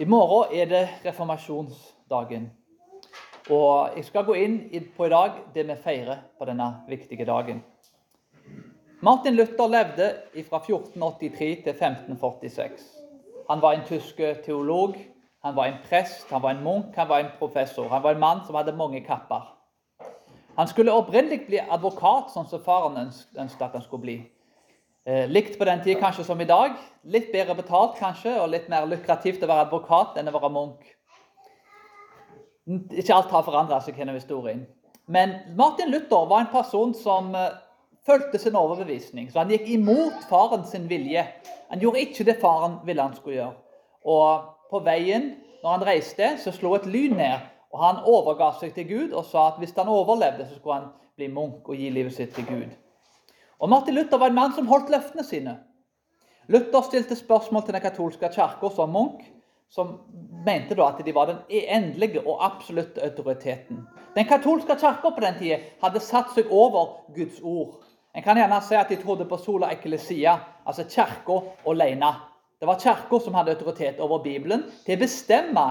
I 0.00 0.04
morgen 0.04 0.58
er 0.58 0.64
det 0.64 0.88
reformasjonsdagen. 1.04 2.46
Og 3.50 3.90
jeg 3.96 4.04
skal 4.04 4.24
gå 4.24 4.32
inn 4.40 4.54
på 4.96 5.04
i 5.04 5.10
dag 5.12 5.34
det 5.52 5.66
vi 5.68 5.76
feirer 5.82 6.22
på 6.38 6.46
denne 6.48 6.68
viktige 6.88 7.26
dagen. 7.28 7.60
Martin 9.04 9.36
Luther 9.36 9.68
levde 9.68 10.06
fra 10.48 10.62
1483 10.62 11.50
til 11.66 11.74
1546. 11.74 12.80
Han 13.50 13.60
var 13.60 13.76
en 13.76 13.84
tysk 13.90 14.16
teolog, 14.46 14.96
han 15.44 15.56
var 15.56 15.68
en 15.68 15.78
prest, 15.84 16.24
han 16.30 16.42
var 16.42 16.56
en 16.56 16.64
munk, 16.64 16.96
han 16.96 17.08
var 17.08 17.18
en 17.18 17.32
professor. 17.38 17.88
Han 17.88 18.02
var 18.02 18.16
en 18.16 18.24
mann 18.24 18.40
som 18.46 18.56
hadde 18.56 18.72
mange 18.72 19.04
kapper. 19.04 19.52
Han 20.56 20.68
skulle 20.68 20.96
opprinnelig 20.96 21.44
bli 21.46 21.60
advokat, 21.60 22.32
sånn 22.32 22.48
som 22.48 22.64
faren 22.64 22.96
ønsket 23.04 23.68
at 23.68 23.76
han 23.76 23.84
skulle 23.84 24.06
bli. 24.08 24.18
Eh, 25.08 25.28
likt 25.28 25.58
på 25.58 25.64
den 25.64 25.80
tid 25.84 25.96
kanskje 26.00 26.24
som 26.24 26.40
i 26.40 26.48
dag. 26.48 26.74
Litt 27.08 27.30
bedre 27.32 27.56
betalt 27.56 27.96
kanskje, 27.98 28.34
og 28.40 28.50
litt 28.52 28.68
mer 28.68 28.88
lukrativt 28.88 29.42
å 29.42 29.48
være 29.48 29.68
advokat 29.68 30.18
enn 30.20 30.28
å 30.28 30.34
være 30.34 30.52
munk. 30.52 30.84
Ikke 32.68 33.16
alt 33.16 33.32
har 33.32 33.46
forandra 33.46 33.80
seg 33.80 33.96
gjennom 33.96 34.18
historien. 34.18 34.66
Men 35.10 35.38
Martin 35.56 35.90
Luther 35.90 36.28
var 36.28 36.44
en 36.44 36.52
person 36.52 36.92
som 36.94 37.32
uh, 37.34 37.48
fulgte 38.06 38.38
sin 38.38 38.58
overbevisning. 38.58 39.30
Så 39.30 39.40
han 39.40 39.50
gikk 39.50 39.64
imot 39.72 40.28
faren 40.30 40.66
sin 40.68 40.84
vilje. 40.90 41.24
Han 41.72 41.82
gjorde 41.82 42.04
ikke 42.04 42.28
det 42.28 42.36
faren 42.42 42.76
ville 42.86 43.02
han 43.02 43.16
skulle 43.16 43.40
gjøre. 43.40 43.56
Og 44.04 44.52
på 44.70 44.82
veien, 44.86 45.32
når 45.64 45.74
han 45.78 45.86
reiste, 45.88 46.28
så 46.44 46.52
slo 46.54 46.76
et 46.76 46.86
lyn 46.86 47.16
ned. 47.18 47.48
Og 47.72 47.82
han 47.82 48.04
overga 48.06 48.52
seg 48.60 48.76
til 48.76 48.86
Gud 48.86 49.16
og 49.16 49.24
sa 49.26 49.48
at 49.48 49.58
hvis 49.62 49.74
han 49.78 49.90
overlevde, 49.90 50.46
så 50.46 50.60
skulle 50.60 50.78
han 50.82 50.92
bli 51.16 51.32
munk 51.32 51.68
og 51.72 51.80
gi 51.80 51.90
livet 51.90 52.14
sitt 52.14 52.36
til 52.36 52.46
Gud. 52.46 52.70
Og 53.60 53.68
Martin 53.68 53.94
Luther 53.94 54.18
var 54.18 54.32
en 54.32 54.38
mann 54.38 54.54
som 54.56 54.68
holdt 54.70 54.88
løftene 54.92 55.24
sine. 55.24 55.58
Luther 56.48 56.82
stilte 56.82 57.16
spørsmål 57.16 57.66
til 57.66 57.76
den 57.76 57.84
katolske 57.84 58.30
kirka 58.32 58.70
som 58.74 58.90
munk, 58.90 59.20
som 59.70 59.92
mente 60.46 60.74
da 60.74 60.88
at 60.88 61.02
de 61.06 61.14
var 61.14 61.28
den 61.28 61.42
endelige 61.50 62.22
og 62.26 62.40
absolutte 62.44 63.04
autoriteten. 63.04 63.84
Den 64.16 64.26
katolske 64.26 64.74
kirka 64.80 65.12
på 65.12 65.22
den 65.22 65.36
tida 65.38 65.60
hadde 65.82 66.02
satt 66.02 66.32
seg 66.34 66.50
over 66.50 67.04
Guds 67.14 67.38
ord. 67.42 67.76
En 68.16 68.24
kan 68.24 68.40
gjerne 68.40 68.58
si 68.66 68.74
at 68.74 68.90
de 68.90 68.98
trodde 68.98 69.28
på 69.30 69.38
sola 69.38 69.70
eklesia, 69.70 70.38
altså 70.66 70.88
kirka 70.90 71.38
alene. 71.68 72.10
Det 72.60 72.66
var 72.66 72.80
kirka 72.80 73.20
som 73.22 73.36
hadde 73.38 73.54
autoritet 73.54 74.00
over 74.00 74.24
Bibelen 74.24 74.64
til 74.86 74.96
å 74.96 75.04
bestemme, 75.04 75.66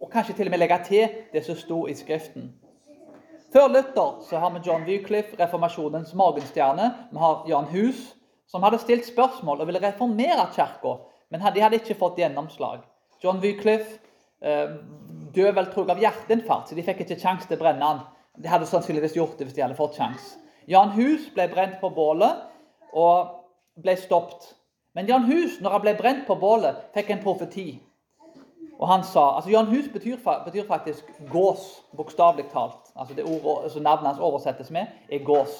og 0.00 0.10
kanskje 0.10 0.34
til 0.34 0.48
og 0.48 0.56
med 0.56 0.64
legge 0.64 0.80
til 0.88 1.20
det 1.32 1.44
som 1.46 1.56
sto 1.58 1.84
i 1.86 1.94
Skriften. 1.94 2.50
Før 3.52 3.68
Luther 3.72 4.18
så 4.28 4.36
har 4.36 4.50
vi 4.50 4.60
John 4.64 4.84
Wycliffe, 4.84 5.36
reformasjonens 5.40 6.12
morgenstjerne. 6.14 6.90
Vi 7.10 7.18
har 7.18 7.44
Jan 7.48 7.70
Hus, 7.72 8.02
som 8.46 8.62
hadde 8.62 8.80
stilt 8.82 9.06
spørsmål 9.08 9.62
og 9.62 9.70
ville 9.70 9.80
reformere 9.80 10.44
kirka, 10.52 10.98
men 11.32 11.44
de 11.54 11.62
hadde 11.64 11.80
ikke 11.80 11.96
fått 11.96 12.20
gjennomslag. 12.20 12.82
John 13.24 13.40
Wycliffe 13.40 14.02
eh, 14.44 14.76
døde 15.32 15.54
vel 15.56 15.70
tror 15.72 15.88
av 15.94 16.02
hjerteinfarkt, 16.02 16.68
så 16.68 16.76
de 16.76 16.84
fikk 16.84 17.06
ikke 17.06 17.16
sjanse 17.20 17.48
til 17.48 17.56
å 17.56 17.62
brenne 17.62 17.88
han. 17.88 18.04
De 18.36 18.52
hadde 18.52 18.68
sannsynligvis 18.68 19.16
gjort 19.16 19.40
det 19.40 19.48
hvis 19.48 19.56
de 19.56 19.64
hadde 19.64 19.80
fått 19.80 19.96
sjanse. 19.96 20.36
Jan 20.68 20.92
Hus 20.98 21.30
ble 21.32 21.48
brent 21.48 21.80
på 21.80 21.88
bålet 21.96 22.44
og 22.92 23.32
ble 23.80 23.96
stoppet. 23.96 24.52
Men 24.92 25.08
Jan 25.08 25.24
Hus, 25.24 25.56
når 25.64 25.78
han 25.78 25.84
ble 25.86 25.96
brent 25.96 26.26
på 26.28 26.36
bålet, 26.36 26.84
fikk 26.92 27.14
en 27.14 27.24
profeti. 27.24 27.68
Og 28.78 28.86
han 28.86 29.02
sa, 29.02 29.24
altså 29.36 29.50
Jan 29.50 29.70
Hus 29.72 29.88
betyr, 29.90 30.20
betyr 30.44 30.66
faktisk 30.68 31.06
gås, 31.32 31.64
bokstavelig 31.98 32.46
talt. 32.52 32.92
Altså 32.94 33.14
det 33.14 33.26
ordet, 33.26 33.64
altså 33.64 33.82
Navnet 33.82 34.12
hans 34.12 34.22
oversettes 34.22 34.70
med, 34.70 34.86
er 35.10 35.24
gås. 35.26 35.56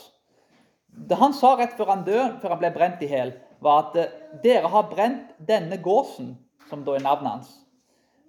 Det 0.89 1.19
han 1.19 1.35
sa 1.35 1.57
rett 1.59 1.75
før 1.79 1.91
han 1.93 2.05
døde, 2.07 2.37
før 2.43 2.55
han 2.55 2.61
ble 2.63 2.71
brent 2.75 3.03
i 3.03 3.11
hjel, 3.11 3.35
var 3.63 3.89
at 3.89 3.99
eh, 3.99 4.15
dere 4.43 4.71
har 4.71 4.87
brent 4.91 5.35
denne 5.51 5.81
gåsen, 5.83 6.37
som 6.71 6.85
da 6.87 6.95
er 6.95 7.03
navnet 7.03 7.33
hans. 7.33 7.51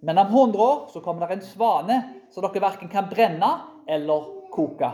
Men 0.02 0.18
om 0.18 0.34
100 0.34 0.64
år 0.64 0.82
så 0.94 1.04
kommer 1.06 1.28
det 1.28 1.38
en 1.38 1.46
svane, 1.46 2.00
som 2.34 2.46
dere 2.46 2.64
verken 2.64 2.90
kan 2.90 3.10
brenne 3.12 3.52
eller 3.90 4.26
koke. 4.54 4.90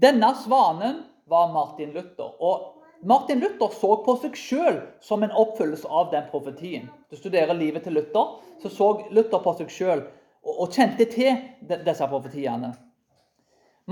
Denne 0.00 0.32
svanen 0.42 1.04
var 1.30 1.52
Martin 1.54 1.94
Luther. 1.94 2.34
og 2.40 2.73
Martin 3.06 3.40
Luther 3.40 3.68
så 3.80 3.96
på 4.04 4.14
seg 4.22 4.36
sjøl 4.38 4.78
som 5.04 5.22
en 5.22 5.32
oppfyllelse 5.36 5.88
av 5.92 6.06
den 6.12 6.24
profetien. 6.30 6.86
Du 7.10 7.16
studerer 7.18 7.52
livet 7.54 7.84
til 7.84 7.92
Luther, 7.98 8.38
så 8.62 8.70
så 8.72 8.86
Luther 9.12 9.42
på 9.44 9.52
seg 9.58 9.68
sjøl 9.68 10.00
og, 10.44 10.72
kjente 10.72 11.04
til 11.12 11.36
disse 11.84 12.08
profetiene. 12.08 12.72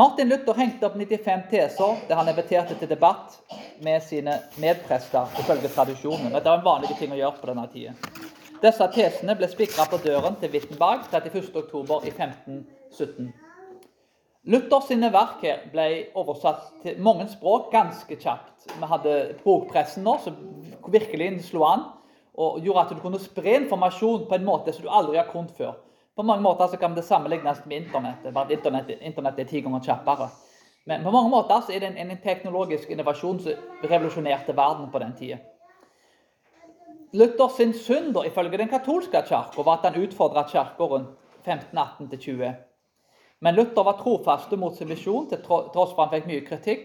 Martin 0.00 0.33
Luther 0.33 0.56
hengte 0.56 0.89
opp 0.89 0.97
95 0.97 1.45
teser 1.50 2.00
der 2.09 2.17
han 2.17 2.33
inviterte 2.33 2.78
til 2.81 2.89
debatt 2.89 3.37
med 3.84 4.00
sine 4.00 4.39
medprester 4.56 5.29
ifølge 5.44 5.69
tradisjonen. 5.69 6.33
Dette 6.33 6.49
var 6.49 6.62
en 6.62 6.69
vanlig 6.71 6.97
ting 6.97 7.12
å 7.12 7.21
gjøre 7.21 7.37
på 7.43 7.53
denne 7.53 7.69
tida. 7.69 7.93
Disse 8.65 8.93
tesene 8.97 9.37
ble 9.37 9.53
spikra 9.53 9.84
på 9.93 10.00
døren 10.00 10.41
til 10.41 10.56
Wittenberg 10.56 11.05
31.10. 11.12 13.33
i 14.45 14.51
1517. 14.51 14.53
Luthers 14.53 14.89
sine 14.89 15.11
verk 15.13 15.43
her 15.43 15.61
ble 15.71 16.09
oversatt 16.19 16.83
til 16.83 16.99
mange 17.01 17.29
språk 17.31 17.71
ganske 17.73 18.17
kjapt. 18.17 18.67
Vi 18.79 18.87
hadde 18.87 19.37
bokpressen 19.45 20.03
nå, 20.03 20.19
som 20.19 20.37
virkelig 20.91 21.45
slo 21.47 21.65
an 21.65 21.85
og 22.35 22.63
gjorde 22.65 22.81
at 22.81 22.91
du 22.91 23.01
kunne 23.01 23.21
spre 23.21 23.59
informasjon 23.61 24.27
på 24.29 24.35
en 24.35 24.45
måte 24.45 24.73
som 24.73 24.83
du 24.83 24.91
aldri 24.91 25.19
har 25.19 25.29
kunnet 25.31 25.53
før. 25.57 25.77
På 26.17 26.23
mange 26.23 26.43
måter 26.43 26.67
så 26.69 26.77
kan 26.77 26.95
det 26.95 27.05
sammenlignes 27.05 27.65
med 27.67 27.85
internett, 27.85 28.25
bare 28.33 28.45
at 28.45 28.51
internett, 28.53 28.91
internett 29.01 29.39
er 29.39 29.49
ti 29.49 29.61
ganger 29.61 29.85
kjappere. 29.85 30.29
Men 30.87 31.05
på 31.05 31.11
mange 31.11 31.31
måter 31.31 31.61
så 31.63 31.73
er 31.73 31.81
det 31.81 31.93
en, 31.93 32.11
en 32.11 32.21
teknologisk 32.21 32.91
innovasjon 32.91 33.41
som 33.41 33.87
revolusjonerte 33.87 34.57
verden 34.57 34.91
på 34.91 34.99
den 34.99 35.15
tida. 35.17 35.39
Luthers 37.13 37.61
synd, 37.85 38.17
ifølge 38.27 38.59
den 38.59 38.69
katolske 38.69 39.23
kirka, 39.23 39.63
var 39.63 39.79
at 39.79 39.93
han 39.93 40.03
utfordra 40.03 40.47
kirka 40.49 40.89
rundt 40.89 41.15
1518-20. 41.45 42.72
Men 43.43 43.57
Luther 43.59 43.85
var 43.85 43.99
trofast 43.99 44.51
mot 44.55 44.77
sin 44.77 44.89
misjon, 44.89 45.27
til 45.29 45.41
tross 45.43 45.95
for 45.97 46.05
han 46.05 46.13
fikk 46.13 46.29
mye 46.31 46.45
kritikk. 46.47 46.85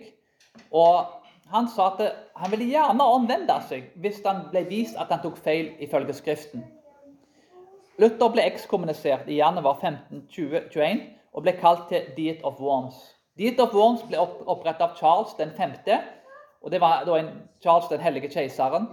Og 0.73 1.05
han 1.53 1.67
sa 1.69 1.91
at 1.93 2.01
han 2.35 2.51
ville 2.51 2.71
gjerne 2.71 3.05
omvende 3.05 3.59
seg 3.69 3.91
hvis 4.01 4.23
han 4.25 4.47
ble 4.51 4.65
vist 4.67 4.97
at 4.99 5.13
han 5.13 5.21
tok 5.23 5.37
feil 5.45 5.69
ifølge 5.85 6.15
Skriften. 6.17 6.65
Luther 8.01 8.33
ble 8.33 8.43
ekskommunisert 8.49 9.29
i 9.29 9.39
januar 9.39 9.77
1521 9.79 11.05
og 11.37 11.45
ble 11.45 11.53
kalt 11.61 11.87
til 11.91 12.09
Diet 12.17 12.43
of 12.45 12.59
Worms. 12.61 12.97
Diet 13.37 13.59
of 13.61 13.73
Worms 13.77 14.03
ble 14.09 14.19
opprettet 14.19 14.83
av 14.85 14.95
Charles 14.97 15.33
den 15.37 15.53
5., 15.57 15.77
og 16.65 16.73
det 16.73 16.81
var 16.81 17.05
da 17.05 17.19
en 17.19 17.29
Charles 17.61 17.89
den 17.89 18.01
hellige 18.01 18.31
keiseren. 18.33 18.87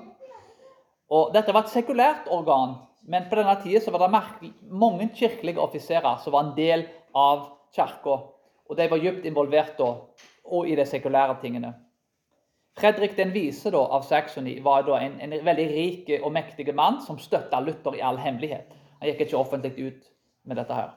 Og 1.09 1.33
Dette 1.35 1.53
var 1.53 1.65
et 1.65 1.73
sekulært 1.73 2.29
organ, 2.33 2.77
men 3.09 3.25
på 3.29 3.39
denne 3.41 3.57
tida 3.63 3.93
var 3.93 4.05
det 4.05 4.53
mange 4.69 5.09
kirkelige 5.17 5.61
offiserer 5.61 6.21
som 6.21 6.37
var 6.37 6.45
en 6.45 6.57
del 6.57 6.85
av 7.15 7.47
kirka. 7.75 8.19
Og 8.69 8.77
de 8.77 8.91
var 8.91 9.01
dypt 9.03 9.27
involvert 9.29 9.79
da, 9.79 9.91
og 10.45 10.69
i 10.69 10.77
de 10.77 10.87
sekulære 10.87 11.37
tingene. 11.43 11.75
Fredrik 12.75 13.17
den 13.17 13.31
vise 13.35 13.71
da, 13.71 13.79
av 13.79 14.03
Saxony 14.03 14.57
var 14.63 14.83
da 14.87 14.99
en, 14.99 15.21
en, 15.23 15.35
veldig 15.47 15.67
rik 15.71 16.11
og 16.21 16.33
mektig 16.35 16.67
mann 16.75 16.99
som 17.05 17.21
støtta 17.23 17.61
Luther 17.63 17.95
i 17.95 18.03
all 18.03 18.19
hemmelighet. 18.19 18.73
Han 18.99 19.11
gikk 19.11 19.27
ikke 19.29 19.39
offentlig 19.39 19.75
ut 19.79 20.09
med 20.45 20.59
dette 20.59 20.75
her. 20.75 20.95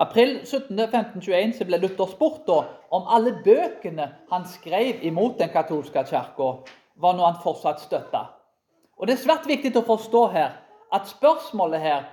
April 0.00 0.38
17. 0.46 0.72
1521 0.78 1.52
så 1.58 1.66
ble 1.68 1.78
Luther 1.82 2.08
spurt 2.08 2.46
da, 2.48 2.62
om 2.90 3.04
alle 3.12 3.34
bøkene 3.44 4.08
han 4.30 4.46
skrev 4.48 5.04
imot 5.04 5.36
den 5.42 5.52
katolske 5.52 6.06
kirka, 6.08 6.48
var 6.96 7.18
noe 7.18 7.28
han 7.28 7.42
fortsatt 7.42 7.82
støtta. 7.84 8.24
Og 8.96 9.06
Det 9.06 9.18
er 9.18 9.24
svært 9.26 9.48
viktig 9.50 9.74
å 9.76 9.84
forstå 9.84 10.24
her 10.32 10.56
at 10.92 11.08
spørsmålet 11.10 11.80
her, 11.84 12.08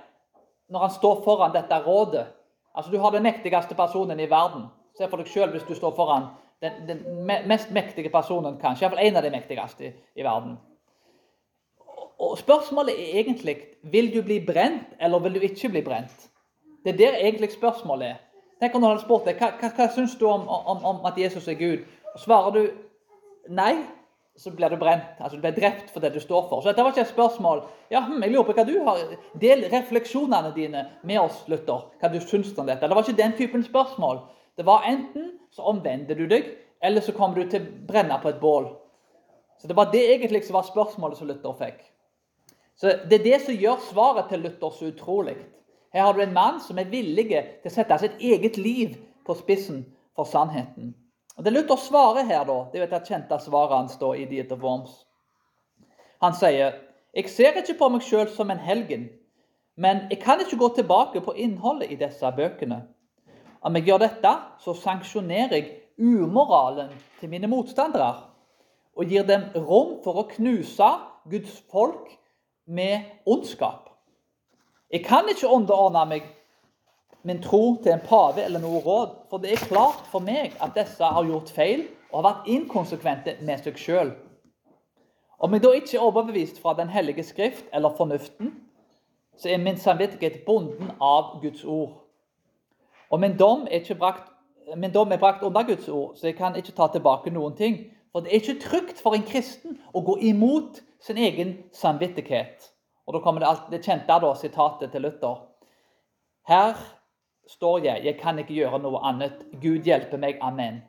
når 0.68 0.84
han 0.84 0.92
står 0.94 1.24
foran 1.24 1.56
dette 1.56 1.80
rådet 1.86 2.26
Altså, 2.74 2.90
Du 2.90 2.98
har 2.98 3.10
den 3.10 3.22
mektigste 3.22 3.74
personen 3.74 4.20
i 4.20 4.30
verden. 4.30 4.66
Se 4.98 5.08
for 5.08 5.16
deg 5.16 5.26
sjøl 5.30 5.50
hvis 5.50 5.66
du 5.68 5.74
står 5.74 5.94
foran 5.96 6.30
den, 6.62 6.72
den, 6.88 7.04
mest 7.48 7.70
mektige 7.70 8.10
personen, 8.10 8.58
kanskje. 8.60 8.84
Iallfall 8.84 9.06
en 9.06 9.16
av 9.16 9.24
de 9.24 9.30
mektigste 9.30 9.86
i, 9.86 9.92
i 10.16 10.24
verden. 10.24 10.58
Og 12.20 12.38
Spørsmålet 12.38 12.98
er 13.00 13.20
egentlig 13.20 13.56
vil 13.82 14.10
du 14.14 14.22
bli 14.22 14.40
brent, 14.46 14.92
eller 15.00 15.18
vil 15.18 15.34
du 15.34 15.40
ikke 15.40 15.68
bli 15.68 15.82
brent. 15.82 16.28
Det 16.84 16.92
er 16.92 16.96
der 16.96 17.16
egentlig 17.16 17.52
spørsmålet 17.52 18.08
er. 18.08 18.18
Tenk 18.60 18.74
om 18.74 18.82
noen 18.82 18.92
hadde 18.92 19.06
spurt 19.06 19.24
deg 19.24 19.40
hva, 19.40 19.54
hva, 19.56 19.70
hva 19.76 19.86
syns 19.94 20.18
du 20.20 20.26
om, 20.28 20.44
om, 20.48 20.84
om, 20.84 21.00
at 21.08 21.16
Jesus 21.18 21.48
er 21.48 21.56
Gud. 21.56 21.86
Svarer 22.20 22.52
du 22.52 22.60
nei, 23.48 23.72
så 24.40 24.50
blir 24.50 24.70
du 24.72 24.76
brent. 24.76 25.18
altså 25.20 25.36
Du 25.36 25.42
blir 25.42 25.52
drept 25.52 25.90
for 25.92 26.00
det 26.00 26.14
du 26.14 26.20
står 26.20 26.46
for. 26.48 26.62
Så 26.62 26.70
dette 26.70 26.82
var 26.82 26.94
ikke 26.94 27.04
et 27.04 27.12
spørsmål. 27.12 27.58
Ja, 27.92 28.00
hm, 28.06 28.22
jeg 28.22 28.32
lurer 28.32 28.46
på 28.48 28.54
hva 28.56 28.64
du 28.64 28.78
har. 28.86 29.02
Del 29.40 29.66
refleksjonene 29.68 30.54
dine 30.56 30.86
med 31.04 31.20
oss, 31.20 31.42
Luther. 31.48 31.90
Hva 32.00 32.08
du 32.08 32.16
syns 32.24 32.54
om 32.56 32.70
dette. 32.70 32.88
Det 32.88 32.96
var 32.96 33.04
ikke 33.04 33.18
den 33.18 33.36
typen 33.36 33.64
spørsmål. 33.66 34.22
Det 34.56 34.64
var 34.64 34.86
enten 34.88 35.34
så 35.52 35.68
omvender 35.68 36.16
du 36.16 36.24
deg, 36.30 36.48
eller 36.80 37.04
så 37.04 37.12
kommer 37.12 37.36
du 37.36 37.50
til 37.52 37.66
å 37.66 37.74
brenne 37.90 38.16
på 38.22 38.32
et 38.32 38.40
bål. 38.40 38.70
Så 39.60 39.68
Det 39.68 39.76
var 39.76 39.92
det 39.92 40.06
egentlig 40.14 40.44
som 40.46 40.56
var 40.56 40.64
spørsmålet 40.70 41.18
som 41.18 41.28
Luther 41.28 41.52
fikk. 41.60 41.84
Så 42.80 42.96
Det 43.10 43.20
er 43.20 43.24
det 43.24 43.40
som 43.44 43.54
gjør 43.54 43.84
svaret 43.90 44.32
til 44.32 44.40
Luther 44.40 44.70
så 44.70 44.88
utrolig. 44.88 45.36
Her 45.92 46.02
har 46.02 46.12
du 46.12 46.22
en 46.22 46.32
mann 46.32 46.60
som 46.60 46.78
er 46.78 46.88
villig 46.88 47.28
til 47.28 47.68
å 47.68 47.74
sette 47.74 47.98
sitt 47.98 48.16
eget 48.20 48.56
liv 48.56 48.96
på 49.26 49.36
spissen 49.36 49.84
for 50.16 50.24
sannheten. 50.24 50.94
Det 51.38 51.52
Luther 51.52 51.76
svarer 51.76 52.26
her, 52.26 52.44
da, 52.44 52.58
det 52.72 52.80
er 52.80 52.84
jo 52.84 52.96
et 52.96 53.08
kjente 53.08 53.38
svaret 53.40 53.76
hans 53.76 53.96
da, 54.00 54.10
i 54.16 54.26
Diet 54.28 54.52
of 54.52 54.62
Worms. 54.64 54.92
Han 56.20 56.34
sier 56.36 56.74
jeg 57.14 57.30
ser 57.30 57.56
ikke 57.58 57.78
på 57.78 57.88
meg 57.90 58.04
sjøl 58.06 58.28
som 58.30 58.50
en 58.52 58.60
helgen, 58.62 59.08
Men 59.80 59.96
jeg 60.10 60.18
kan 60.20 60.40
ikke 60.40 60.58
gå 60.60 60.68
tilbake 60.76 61.20
på 61.24 61.32
innholdet 61.32 61.90
i 61.90 61.96
disse 61.96 62.32
bøkene. 62.36 62.82
Om 63.64 63.76
jeg 63.76 63.86
gjør 63.86 64.02
dette, 64.02 64.32
så 64.60 64.74
sanksjonerer 64.76 65.54
jeg 65.56 65.70
umoralen 65.98 66.90
til 67.20 67.30
mine 67.32 67.48
motstandere 67.48 68.26
og 68.96 69.06
gir 69.08 69.24
dem 69.24 69.46
rom 69.54 70.00
for 70.04 70.20
å 70.20 70.26
knuse 70.28 70.88
Guds 71.30 71.62
folk 71.72 72.10
med 72.66 73.06
ondskap. 73.24 73.88
Jeg 74.92 75.04
kan 75.06 75.28
ikke 75.30 75.48
underordne 75.48 76.04
meg 76.10 76.26
min 77.22 77.42
tro 77.42 77.76
til 77.82 77.92
en 77.92 78.02
pave 78.04 78.42
eller 78.44 78.62
noe 78.62 78.80
råd, 78.84 79.14
for 79.30 79.42
det 79.42 79.52
er 79.52 79.68
klart 79.68 80.06
for 80.12 80.24
meg 80.24 80.56
at 80.62 80.74
disse 80.76 81.04
har 81.04 81.26
gjort 81.28 81.52
feil 81.52 81.84
og 82.10 82.20
har 82.20 82.26
vært 82.30 82.50
inkonsekvente 82.54 83.36
med 83.44 83.62
seg 83.64 83.78
sjøl. 83.78 84.12
Om 85.40 85.54
jeg 85.56 85.64
da 85.64 85.72
ikke 85.76 85.96
er 85.96 86.04
overbevist 86.04 86.60
fra 86.60 86.74
Den 86.76 86.88
hellige 86.88 87.24
skrift 87.24 87.64
eller 87.72 87.96
fornuften, 87.96 88.54
så 89.36 89.48
er 89.48 89.58
min 89.58 89.78
samvittighet 89.80 90.44
bonden 90.46 90.90
av 91.00 91.40
Guds 91.42 91.64
ord. 91.64 91.94
Og 93.10 93.20
min 93.20 93.36
dom 93.36 93.66
er, 93.70 93.94
brakt, 93.98 94.28
min 94.76 94.92
dom 94.92 95.12
er 95.12 95.18
brakt 95.18 95.42
under 95.42 95.62
Guds 95.62 95.88
ord, 95.88 96.16
så 96.16 96.26
jeg 96.26 96.36
kan 96.36 96.56
ikke 96.56 96.76
ta 96.76 96.90
tilbake 96.92 97.30
noen 97.30 97.56
ting. 97.56 97.78
For 98.12 98.20
det 98.20 98.30
er 98.30 98.42
ikke 98.42 98.60
trygt 98.60 99.00
for 99.00 99.14
en 99.14 99.24
kristen 99.24 99.78
å 99.94 100.02
gå 100.04 100.18
imot 100.28 100.82
sin 101.00 101.16
egen 101.16 101.56
samvittighet. 101.72 102.68
Og 103.06 103.14
Da 103.14 103.20
kommer 103.20 103.40
det, 103.40 103.48
alt, 103.48 103.70
det 103.70 103.84
kjente 103.84 104.20
da, 104.22 104.34
sitatet 104.34 104.92
til 104.92 105.02
Luther. 105.02 105.40
Her 106.46 106.76
står 107.50 107.84
jeg, 107.84 108.04
jeg 108.04 108.18
kan 108.20 108.38
ikke 108.38 108.56
gjøre 108.56 108.80
noe 108.82 109.02
annet. 109.06 109.44
Gud 109.62 109.86
hjelpe 109.86 110.18
meg. 110.20 110.38
Amen. 110.42 110.82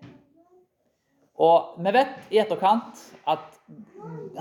Og 1.41 1.77
Vi 1.81 1.93
vet 1.95 2.33
i 2.33 2.37
etterkant 2.41 2.99
at 3.29 3.57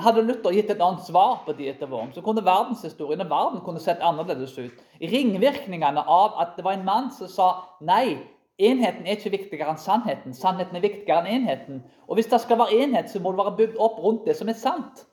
hadde 0.04 0.24
Luther 0.26 0.52
gitt 0.52 0.70
et 0.72 0.82
annet 0.82 1.06
svar 1.06 1.40
på 1.46 1.54
Dieterworm, 1.56 2.10
så 2.12 2.20
kunne 2.24 2.44
verdenshistorien 2.44 3.22
og 3.24 3.30
verden 3.30 3.62
kunne 3.64 3.80
sett 3.80 4.02
annerledes 4.04 4.52
ut. 4.58 4.82
Ringvirkningene 5.00 6.04
av 6.04 6.36
at 6.42 6.58
det 6.58 6.64
var 6.66 6.76
en 6.76 6.84
mann 6.84 7.08
som 7.14 7.30
sa 7.30 7.48
nei, 7.80 8.18
enheten 8.60 9.06
er 9.06 9.16
ikke 9.16 9.32
viktigere 9.36 9.72
enn 9.72 9.80
sannheten. 9.80 10.36
Sannheten 10.36 10.76
er 10.76 10.84
viktigere 10.84 11.24
enn 11.24 11.40
enheten. 11.40 11.80
Og 12.08 12.18
hvis 12.18 12.28
det 12.28 12.42
skal 12.42 12.60
være 12.60 12.82
enhet, 12.84 13.08
så 13.08 13.22
må 13.22 13.32
det 13.32 13.40
være 13.40 13.56
bygd 13.62 13.80
opp 13.80 14.02
rundt 14.04 14.28
det 14.28 14.36
som 14.36 14.52
er 14.52 14.58
sant. 14.60 15.06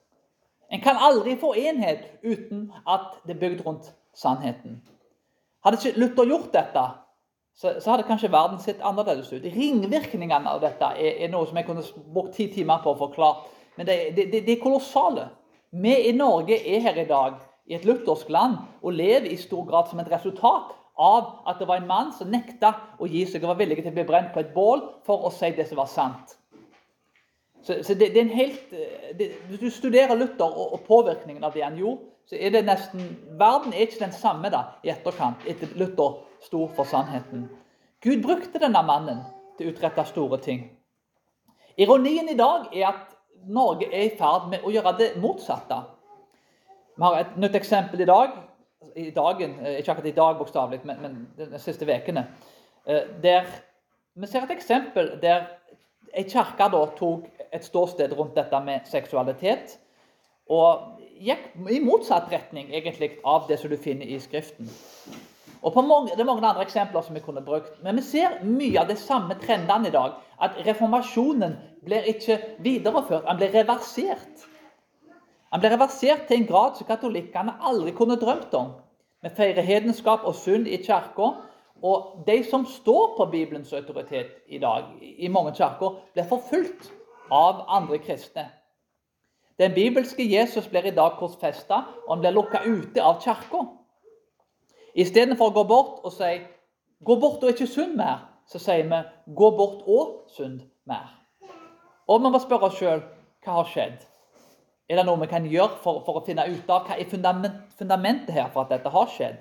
En 0.68 0.84
kan 0.84 1.00
aldri 1.00 1.38
få 1.40 1.54
enhet 1.56 2.04
uten 2.26 2.68
at 2.84 3.16
det 3.24 3.38
er 3.38 3.44
bygd 3.46 3.64
rundt 3.64 3.94
sannheten. 4.18 4.82
Hadde 5.66 5.80
ikke 5.82 6.00
Luther 6.00 6.30
gjort 6.30 6.54
dette, 6.54 6.86
så, 7.58 7.74
hadde 7.90 8.06
kanskje 8.06 8.30
verden 8.32 8.60
sett 8.62 8.84
annerledes 8.86 9.32
ut. 9.34 9.46
Ringvirkningene 9.56 10.52
av 10.52 10.62
dette 10.62 10.92
er, 11.02 11.26
noe 11.34 11.48
som 11.50 11.58
jeg 11.58 11.66
kunne 11.66 11.86
brukt 12.14 12.36
ti 12.38 12.46
timer 12.54 12.84
på 12.84 12.94
å 12.94 13.00
forklare. 13.00 13.50
Men 13.78 13.90
det, 13.90 13.98
det, 14.18 14.28
det, 14.36 14.44
er 14.54 14.62
kolossale. 14.62 15.28
Vi 15.74 15.96
i 16.10 16.14
Norge 16.16 16.58
er 16.58 16.84
her 16.86 17.00
i 17.02 17.08
dag, 17.10 17.40
i 17.68 17.76
et 17.76 17.86
luthersk 17.86 18.30
land, 18.32 18.60
og 18.82 18.96
lever 18.96 19.32
i 19.34 19.40
stor 19.42 19.66
grad 19.68 19.90
som 19.90 20.00
et 20.02 20.12
resultat 20.12 20.76
av 20.98 21.50
at 21.50 21.60
det 21.60 21.68
var 21.70 21.82
en 21.82 21.90
mann 21.90 22.14
som 22.16 22.30
nekta 22.32 22.72
å 23.02 23.10
gi 23.10 23.26
seg 23.30 23.44
og 23.44 23.52
var 23.52 23.60
villig 23.60 23.82
til 23.82 23.92
å 23.92 23.98
bli 23.98 24.06
brent 24.08 24.32
på 24.34 24.42
et 24.42 24.54
bål 24.54 24.86
for 25.06 25.28
å 25.28 25.34
si 25.34 25.52
det 25.58 25.68
som 25.70 25.82
var 25.82 25.90
sant. 25.92 26.38
Så, 27.68 27.76
så 27.84 27.94
det, 27.94 28.14
det, 28.14 28.18
er 28.18 28.22
en 28.22 28.30
helt, 28.30 28.74
Hvis 29.50 29.60
du 29.60 29.70
studerer 29.70 30.16
Luther 30.16 30.46
og, 30.46 30.74
og 30.74 30.84
påvirkningen 30.88 31.44
av 31.44 31.52
det 31.52 31.66
han 31.66 31.76
gjorde, 31.76 32.06
så 32.30 32.38
er 32.40 32.54
det 32.56 32.62
nesten 32.64 33.10
Verden 33.40 33.74
er 33.74 33.84
ikke 33.84 34.06
den 34.06 34.14
samme 34.16 34.52
da, 34.54 34.62
i 34.84 34.92
etterkant, 34.94 35.44
etter 35.48 35.74
Luther 35.76 36.22
sto 36.46 36.62
for 36.78 36.88
sannheten. 36.88 37.50
Gud 38.04 38.24
brukte 38.24 38.62
denne 38.64 38.84
mannen 38.88 39.20
til 39.58 39.68
å 39.68 39.74
utrette 39.74 40.06
store 40.08 40.40
ting. 40.44 40.64
Ironien 41.78 42.30
i 42.32 42.38
dag 42.40 42.72
er 42.72 42.88
at 42.94 43.16
Norge 43.52 43.90
er 43.92 44.08
i 44.08 44.16
ferd 44.16 44.48
med 44.54 44.64
å 44.64 44.72
gjøre 44.72 44.96
det 45.02 45.10
motsatte. 45.20 45.82
Vi 46.96 47.04
har 47.04 47.20
et 47.20 47.36
nytt 47.38 47.56
eksempel 47.60 48.02
i 48.02 48.08
dag. 48.08 48.38
I 48.96 49.10
dagen, 49.12 49.60
eh, 49.60 49.80
ikke 49.82 49.92
akkurat 49.92 50.10
i 50.14 50.16
dag 50.16 50.40
bokstavelig, 50.40 50.80
men, 50.88 51.02
men 51.04 51.52
de 51.52 51.60
siste 51.60 51.86
ukene. 51.86 52.30
Eh, 52.88 53.12
der 53.24 53.52
vi 54.16 54.28
ser 54.28 54.48
et 54.48 54.56
eksempel 54.56 55.18
der 55.22 55.52
ei 56.14 56.24
kirke 56.24 56.70
tok 56.98 57.28
et 57.54 57.66
ståsted 57.66 58.14
rundt 58.18 58.36
dette 58.36 58.60
med 58.66 58.88
seksualitet. 58.90 59.78
Og 60.50 61.00
gikk 61.20 61.50
i 61.72 61.80
motsatt 61.84 62.32
retning 62.32 62.70
egentlig 62.74 63.18
av 63.26 63.48
det 63.50 63.60
som 63.60 63.72
du 63.72 63.78
finner 63.78 64.08
i 64.08 64.20
Skriften. 64.20 64.70
Og 65.62 65.74
mange, 65.84 66.10
Det 66.10 66.20
er 66.20 66.26
mange 66.26 66.48
andre 66.48 66.62
eksempler 66.62 67.02
som 67.02 67.16
vi 67.16 67.20
kunne 67.20 67.42
brukt. 67.42 67.84
Men 67.84 67.96
vi 67.96 68.02
ser 68.02 68.44
mye 68.44 68.80
av 68.80 68.88
de 68.88 68.96
samme 68.96 69.36
trendene 69.42 69.88
i 69.88 69.92
dag. 69.92 70.12
At 70.42 70.52
reformasjonen 70.66 71.58
blir 71.86 72.06
ikke 72.08 72.40
videreført, 72.60 73.26
den 73.28 73.38
blir 73.38 73.54
reversert. 73.54 74.46
Den 75.54 75.60
blir 75.60 75.72
reversert 75.72 76.28
til 76.28 76.38
en 76.38 76.48
grad 76.48 76.78
som 76.78 76.88
katolikkene 76.88 77.58
aldri 77.62 77.92
kunne 77.92 78.16
drømt 78.16 78.54
om. 78.54 78.72
Vi 79.24 79.30
feirer 79.30 79.62
hedenskap 79.62 80.24
og 80.24 80.36
synd 80.36 80.68
i 80.68 80.78
kirka. 80.78 81.32
Og 81.84 82.24
de 82.28 82.44
som 82.44 82.66
står 82.66 83.18
på 83.18 83.26
Bibelens 83.32 83.74
autoritet 83.74 84.28
i 84.48 84.58
dag, 84.58 84.84
i 85.02 85.28
mange 85.28 85.52
kirker, 85.52 86.00
blir 86.14 86.24
forfulgt 86.30 86.92
av 87.32 87.66
andre 87.68 87.98
kristne. 87.98 88.50
Den 89.60 89.74
bibelske 89.74 90.24
Jesus 90.24 90.68
blir 90.68 90.86
i 90.86 90.96
dag 90.96 91.18
korsfesta, 91.18 91.82
og 92.06 92.16
han 92.16 92.20
blir 92.22 92.36
lukka 92.36 92.62
ute 92.66 93.04
av 93.04 93.22
kirka. 93.22 93.64
Istedenfor 94.94 95.50
å 95.50 95.56
gå 95.56 95.64
bort 95.64 96.06
og 96.06 96.14
si 96.14 96.42
'gå 97.04 97.16
bort 97.20 97.44
og 97.44 97.50
ikke 97.50 97.68
synd 97.68 97.96
mer', 97.96 98.28
så 98.48 98.60
sier 98.60 98.84
vi 98.84 99.02
'gå 99.34 99.50
bort 99.58 99.84
og 99.88 100.30
synd 100.30 100.62
mer'. 100.86 101.14
Og 102.08 102.22
vi 102.22 102.30
må 102.30 102.40
spørre 102.40 102.70
oss 102.70 102.78
sjøl 102.78 103.02
hva 103.44 103.52
har 103.52 103.66
skjedd. 103.66 104.06
Er 104.90 104.96
det 104.96 105.06
noe 105.06 105.20
vi 105.20 105.28
kan 105.28 105.46
gjøre 105.46 105.78
for, 105.84 106.04
for 106.06 106.20
å 106.20 106.26
finne 106.26 106.46
ut 106.48 106.70
av 106.70 106.88
hva 106.88 106.96
er 107.00 107.10
fundament, 107.10 107.74
fundamentet 107.80 108.34
her 108.34 108.50
for 108.50 108.62
at 108.62 108.70
dette 108.70 108.90
har 108.90 109.08
skjedd? 109.08 109.38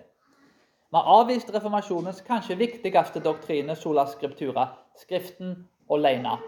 Vi 0.91 0.97
har 0.97 1.21
avvist 1.21 1.55
reformasjonens 1.55 2.21
kanskje 2.27 2.59
viktigste 2.59 3.21
doktrine, 3.21 3.77
sola 3.77 4.07
scriptura, 4.07 4.69
Skriften 4.97 5.69
alene. 5.91 6.39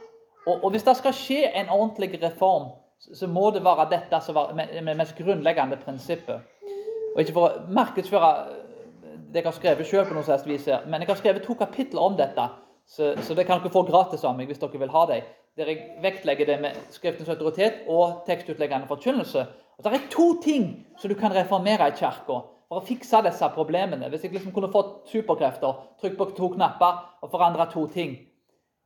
Og, 0.49 0.65
og 0.65 0.71
hvis 0.73 0.87
det 0.87 0.97
skal 0.97 1.17
skje 1.17 1.43
en 1.61 1.69
ordentlig 1.69 2.23
reform, 2.23 2.71
så 2.99 3.27
må 3.31 3.50
det 3.55 3.65
være 3.65 3.89
dette 3.93 4.21
som 4.25 4.37
er 4.59 4.73
det 4.73 4.97
mest 4.97 5.17
grunnleggende 5.19 5.77
prinsippet. 5.85 6.41
Og 7.15 7.21
ikke 7.23 7.35
for 7.37 7.49
å 7.49 7.75
markedsføre 7.75 8.31
det 9.29 9.43
jeg 9.43 9.47
har 9.47 9.56
skrevet 9.56 9.87
sjøl, 9.87 10.09
men 10.89 11.03
jeg 11.03 11.11
har 11.11 11.21
skrevet 11.21 11.45
to 11.45 11.55
kapitler 11.55 12.00
om 12.00 12.17
dette. 12.17 12.49
Så, 12.89 13.12
så 13.21 13.35
det 13.37 13.45
kan 13.47 13.61
dere 13.61 13.73
få 13.73 13.83
gratis 13.85 14.25
av 14.25 14.37
meg 14.37 14.49
hvis 14.49 14.61
dere 14.62 14.81
vil 14.81 14.93
ha 14.95 15.05
dem. 15.11 15.27
Der 15.59 15.69
jeg 15.69 15.99
vektlegger 16.00 16.47
det 16.49 16.61
med 16.62 16.77
Skriftens 16.95 17.29
autoritet 17.29 17.83
og 17.91 18.23
tekstutleggende 18.27 18.89
forkynnelse. 18.89 19.45
Og 19.77 19.85
Det 19.85 19.93
er 19.93 20.06
to 20.11 20.29
ting 20.43 20.87
som 20.99 21.11
du 21.11 21.17
kan 21.19 21.35
reformere 21.35 21.90
i 21.90 21.97
kirka 21.99 22.38
for 22.69 22.81
å 22.81 22.85
fikse 22.87 23.21
disse 23.26 23.49
problemene. 23.55 24.09
Hvis 24.09 24.25
jeg 24.25 24.33
liksom 24.33 24.55
kunne 24.55 24.73
fått 24.73 25.11
superkrefter, 25.11 25.76
trykt 26.00 26.17
på 26.19 26.31
to 26.37 26.49
knapper 26.55 27.02
og 27.23 27.31
forandre 27.31 27.69
to 27.73 27.87
ting. 27.93 28.17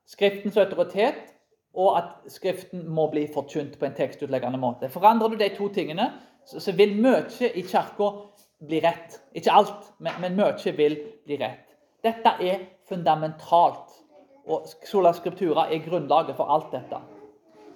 Skriftens 0.09 0.59
autoritet 0.59 1.31
og 1.75 1.97
at 1.99 2.33
Skriften 2.33 2.85
må 2.88 3.07
bli 3.11 3.26
forkynt 3.35 3.79
på 3.79 3.87
en 3.88 3.97
tekstutleggende 3.97 4.61
måte. 4.61 4.91
Forandrer 4.93 5.33
du 5.33 5.37
de 5.41 5.49
to 5.57 5.69
tingene, 5.73 6.11
så, 6.47 6.73
vil 6.73 6.97
mye 7.00 7.52
i 7.55 7.62
kirka 7.62 8.11
bli 8.67 8.81
rett. 8.83 9.21
Ikke 9.35 9.52
alt, 9.52 9.93
men, 9.99 10.12
men 10.21 10.37
mye 10.37 10.76
vil 10.76 10.99
bli 11.25 11.38
rett. 11.41 11.73
Dette 12.05 12.35
er 12.43 12.64
fundamentalt, 12.88 13.99
og 14.47 14.67
sola 14.85 15.12
scriptura 15.14 15.69
er 15.71 15.85
grunnlaget 15.85 16.37
for 16.37 16.50
alt 16.50 16.73
dette. 16.75 16.99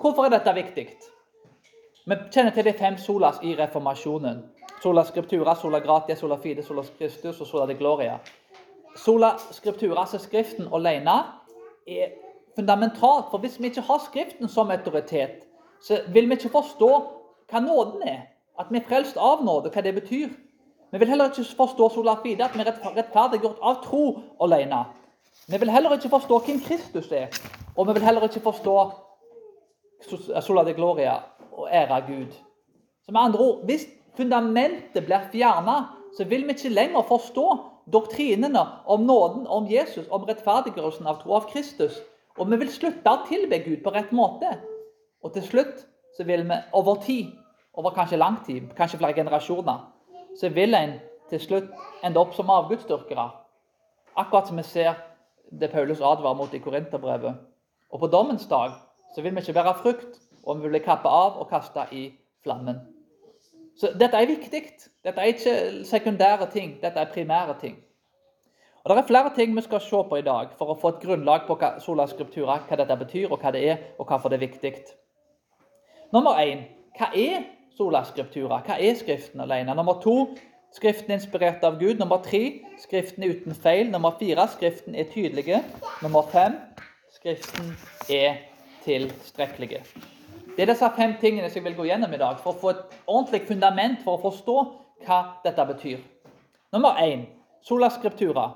Hvorfor 0.01 0.27
er 0.27 0.35
dette 0.35 0.55
viktig? 0.55 0.89
Vi 2.07 2.17
kjenner 2.31 2.53
til 2.55 2.67
de 2.67 2.73
fem 2.79 2.99
solas 2.99 3.39
i 3.43 3.55
reformasjonen. 3.59 4.43
Sola 4.83 5.05
scriptura, 5.05 5.55
sola 5.57 5.81
gratia, 5.81 6.15
sola 6.15 6.37
fide, 6.43 6.63
sola 6.63 6.83
Christus 6.99 7.41
og 7.41 7.47
sola 7.47 7.67
de 7.67 7.75
gloria. 7.79 8.19
Sola 8.97 9.33
scriptura, 9.51 10.01
altså 10.01 10.19
Skriften 10.19 10.69
alene, 10.75 11.17
er 11.87 12.13
fundamentalt. 12.57 13.31
For 13.31 13.39
hvis 13.39 13.61
vi 13.61 13.71
ikke 13.71 13.85
har 13.87 14.03
Skriften 14.07 14.49
som 14.49 14.71
autoritet, 14.71 15.43
så 15.81 16.01
vil 16.13 16.29
vi 16.29 16.39
ikke 16.39 16.55
forstå 16.55 16.91
hva 17.51 17.61
nåden 17.61 18.03
er. 18.09 18.27
At 18.61 18.67
vi 18.71 18.81
er 18.81 18.89
frelst 18.89 19.17
av 19.21 19.45
nåde, 19.45 19.71
hva 19.71 19.85
det 19.85 19.95
betyr. 19.95 20.29
Vi 20.93 20.99
vil 20.99 21.09
heller 21.09 21.31
ikke 21.31 21.57
forstå 21.57 21.89
sola 21.95 22.15
fide, 22.23 22.45
at 22.45 22.55
vi 22.55 22.63
er 22.63 22.71
rettferdiggjort 22.97 23.59
av 23.63 23.83
tro 23.85 24.05
alene. 24.41 24.85
Vi 25.49 25.59
vil 25.61 25.71
heller 25.71 25.93
ikke 25.95 26.09
forstå 26.09 26.39
hvem 26.47 26.61
Kristus 26.65 27.13
er, 27.13 27.29
og 27.77 27.87
vi 27.89 27.93
vil 27.93 28.07
heller 28.07 28.25
ikke 28.25 28.41
forstå 28.41 28.77
sola 30.41 30.65
de 30.65 30.75
gloria 30.75 31.19
og 31.53 31.69
ære 31.73 32.01
Gud. 32.07 32.33
Så 33.05 33.13
med 33.13 33.21
andre 33.21 33.39
ord, 33.41 33.65
Hvis 33.65 33.87
fundamentet 34.17 35.05
blir 35.05 35.29
fjernet, 35.33 35.85
så 36.17 36.25
vil 36.25 36.47
vi 36.47 36.55
ikke 36.57 36.69
lenger 36.69 37.03
forstå 37.03 37.47
doktrinene 37.93 38.63
om 38.87 39.01
nåden, 39.01 39.47
om 39.47 39.67
Jesus, 39.71 40.07
om 40.11 40.25
rettferdiggjørelsen 40.25 41.07
av 41.07 41.21
tro 41.23 41.35
av 41.35 41.51
Kristus. 41.51 42.01
Og 42.37 42.51
vi 42.51 42.59
vil 42.61 42.73
slutte 42.73 43.13
å 43.13 43.25
tilbe 43.29 43.63
Gud 43.65 43.83
på 43.85 43.93
rett 43.95 44.13
måte. 44.17 44.59
Og 45.25 45.33
til 45.35 45.45
slutt 45.47 45.85
så 46.17 46.25
vil 46.25 46.45
vi 46.49 46.59
over 46.77 47.01
tid, 47.05 47.33
over 47.77 47.95
kanskje 47.97 48.21
lang 48.21 48.39
tid, 48.47 48.69
kanskje 48.77 49.01
flere 49.01 49.17
generasjoner, 49.17 49.83
så 50.37 50.49
vil 50.53 50.77
en 50.77 50.97
til 51.31 51.41
slutt 51.43 51.71
ende 52.05 52.21
opp 52.21 52.35
som 52.37 52.51
avgudsdyrkere. 52.53 53.27
Akkurat 54.17 54.49
som 54.49 54.61
vi 54.61 54.65
ser 54.65 54.95
det 55.51 55.71
Paulus 55.73 56.01
advarer 56.01 56.37
mot 56.37 56.55
i 56.55 56.61
Korinterbrevet. 56.63 57.35
Og 57.93 58.01
på 58.01 58.11
dommens 58.13 58.47
dag 58.49 58.77
så 59.15 59.23
vil 59.23 59.35
vi 59.35 59.45
ikke 59.45 59.57
bære 59.57 59.75
frukt, 59.83 60.21
og 60.45 60.57
vi 60.57 60.67
vil 60.67 60.77
bli 60.77 60.85
kappet 60.85 61.11
av 61.11 61.41
og 61.41 61.51
kasta 61.51 61.87
i 61.93 62.09
flammen. 62.45 62.79
Så 63.77 63.93
dette 63.93 64.17
er 64.17 64.29
viktig. 64.29 64.63
Dette 65.05 65.21
er 65.21 65.33
ikke 65.33 65.85
sekundære 65.85 66.49
ting, 66.53 66.79
dette 66.83 67.01
er 67.01 67.13
primære 67.13 67.59
ting. 67.61 67.77
Og 68.87 68.91
Det 68.91 69.03
er 69.03 69.07
flere 69.07 69.31
ting 69.35 69.57
vi 69.57 69.63
skal 69.63 69.81
se 69.81 69.99
på 70.09 70.17
i 70.17 70.23
dag 70.23 70.53
for 70.59 70.71
å 70.71 70.75
få 70.79 70.93
et 70.93 71.01
grunnlag 71.03 71.41
på 71.49 71.57
hva 71.59 71.73
sola 71.83 72.05
scriptura, 72.07 72.61
hva 72.69 72.77
dette 72.79 72.97
betyr, 72.97 73.33
og 73.35 73.41
hva 73.43 73.51
det 73.51 73.63
er, 73.67 73.79
og 73.99 74.07
hvorfor 74.07 74.31
det 74.31 74.37
er 74.37 74.45
viktig. 74.45 74.75
Nummer 76.15 76.39
én 76.39 76.61
hva 76.95 77.09
er 77.11 77.41
sola 77.77 78.05
scriptura? 78.07 78.61
Hva 78.63 78.77
er 78.79 78.95
Skriften 78.95 79.43
alene? 79.43 79.75
Nummer 79.75 79.99
to 80.05 80.37
Skriften 80.77 81.11
er 81.11 81.19
inspirert 81.19 81.65
av 81.67 81.81
Gud. 81.81 81.99
Nummer 81.99 82.21
tre 82.23 82.61
Skriften 82.79 83.25
er 83.25 83.35
uten 83.35 83.55
feil. 83.55 83.91
Nummer 83.91 84.15
fire 84.21 84.47
Skriften 84.55 84.95
er 84.95 85.11
tydelige. 85.11 85.59
Nummer 86.03 86.23
fem 86.31 86.55
Skriften 87.17 87.73
er 88.09 88.37
tilstrekkelige. 88.85 89.81
Det 90.57 90.63
er 90.63 90.71
disse 90.71 90.93
fem 90.97 91.17
tingene 91.21 91.51
som 91.51 91.59
jeg 91.59 91.65
vil 91.65 91.81
gå 91.81 91.89
gjennom 91.89 92.15
i 92.15 92.21
dag 92.23 92.39
for 92.39 92.55
å 92.55 92.61
få 92.61 92.71
et 92.71 92.95
ordentlig 93.07 93.43
fundament 93.49 93.99
for 94.05 94.15
å 94.15 94.23
forstå 94.29 94.57
hva 95.09 95.19
dette 95.43 95.67
betyr. 95.75 95.99
Nummer 96.73 97.03
én 97.03 97.27
sola 97.67 97.91
scriptura. 97.91 98.47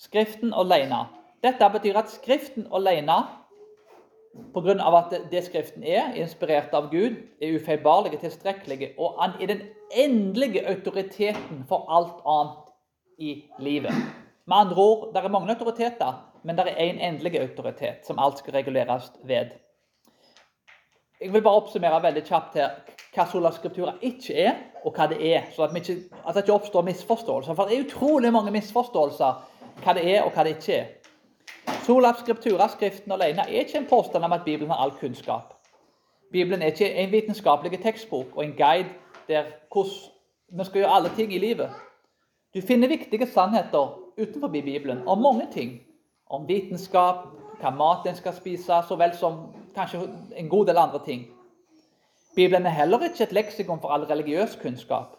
Skriften 0.00 0.54
alene. 0.54 1.06
Dette 1.44 1.70
betyr 1.70 1.98
at 2.00 2.10
Skriften 2.10 2.66
alene, 2.74 3.16
pga. 4.54 4.74
at 4.98 5.14
det 5.30 5.44
Skriften 5.46 5.84
er, 5.84 6.14
inspirert 6.18 6.74
av 6.74 6.90
Gud, 6.90 7.16
er 7.42 7.56
ufeilbarlige, 7.56 8.18
tilstrekkelige, 8.18 8.94
og 8.98 9.16
han 9.20 9.36
er 9.40 9.46
den 9.46 9.62
endelige 9.94 10.66
autoriteten 10.68 11.64
for 11.68 11.86
alt 11.88 12.22
annet 12.26 12.72
i 13.18 13.44
livet. 13.58 13.94
Med 14.46 14.56
andre 14.56 14.76
ord, 14.76 15.10
det 15.14 15.24
er 15.24 15.28
mange 15.28 15.54
autoriteter, 15.54 16.30
men 16.42 16.56
det 16.56 16.66
er 16.66 16.76
én 16.76 16.98
en 16.98 17.14
endelig 17.14 17.40
autoritet 17.40 18.06
som 18.06 18.18
alt 18.18 18.38
skal 18.38 18.52
reguleres 18.52 19.12
ved. 19.24 19.54
Jeg 21.20 21.32
vil 21.32 21.42
bare 21.42 21.60
oppsummere 21.62 22.02
veldig 22.02 22.24
kjapt 22.26 22.58
her 22.58 22.70
hva 23.14 23.24
sola 23.30 23.52
scriptura 23.54 23.94
ikke 24.02 24.34
er, 24.42 24.56
og 24.84 24.96
hva 24.96 25.06
det 25.08 25.20
er. 25.22 25.46
Så 25.54 25.62
at, 25.64 25.76
ikke, 25.78 25.96
at 26.26 26.34
det 26.34 26.42
ikke 26.42 26.56
oppstår 26.58 26.84
misforståelser. 26.88 27.54
For 27.54 27.70
det 27.70 27.76
er 27.76 27.84
utrolig 27.86 28.32
mange 28.34 28.52
misforståelser 28.56 29.38
hva 29.82 29.94
det 29.96 30.04
er, 30.16 30.22
og 30.22 30.32
hva 30.32 30.44
det 30.44 30.56
ikke 30.56 30.76
er. 30.78 30.86
Sola 31.84 32.12
scriptura, 32.18 32.68
Skriften 32.68 33.12
alene, 33.12 33.44
er 33.48 33.64
ikke 33.64 33.78
en 33.78 33.88
påstand 33.88 34.24
om 34.24 34.32
at 34.32 34.44
Bibelen 34.44 34.70
har 34.70 34.82
all 34.84 34.92
kunnskap. 35.00 35.54
Bibelen 36.32 36.62
er 36.62 36.66
ikke 36.66 36.94
en 36.94 37.12
vitenskapelig 37.12 37.80
tekstbok 37.82 38.36
og 38.36 38.44
en 38.44 38.56
guide 38.58 38.88
der 39.28 39.44
vi 40.48 40.64
skal 40.64 40.80
gjøre 40.80 40.94
alle 40.94 41.10
ting 41.16 41.34
i 41.34 41.38
livet. 41.38 41.70
Du 42.54 42.60
finner 42.60 42.88
viktige 42.88 43.26
sannheter 43.26 43.98
utenfor 44.18 44.48
Bibelen 44.48 45.08
om 45.08 45.18
mange 45.18 45.48
ting. 45.52 45.80
Om 46.30 46.48
vitenskap, 46.48 47.26
hva 47.60 47.70
mat 47.70 48.06
en 48.06 48.16
skal 48.16 48.34
spise, 48.34 48.82
så 48.88 48.96
vel 48.96 49.14
som 49.16 49.54
kanskje 49.74 50.04
en 50.36 50.48
god 50.48 50.66
del 50.66 50.78
andre 50.78 51.00
ting. 51.04 51.26
Bibelen 52.36 52.66
er 52.66 52.70
heller 52.70 53.02
ikke 53.02 53.24
et 53.24 53.32
leksikon 53.32 53.80
for 53.80 53.88
all 53.94 54.04
religiøs 54.04 54.58
kunnskap. 54.62 55.16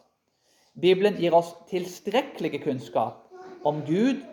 Bibelen 0.82 1.16
gir 1.16 1.36
oss 1.36 1.54
tilstrekkelig 1.70 2.64
kunnskap 2.64 3.14
om 3.64 3.82
Gud, 3.88 4.24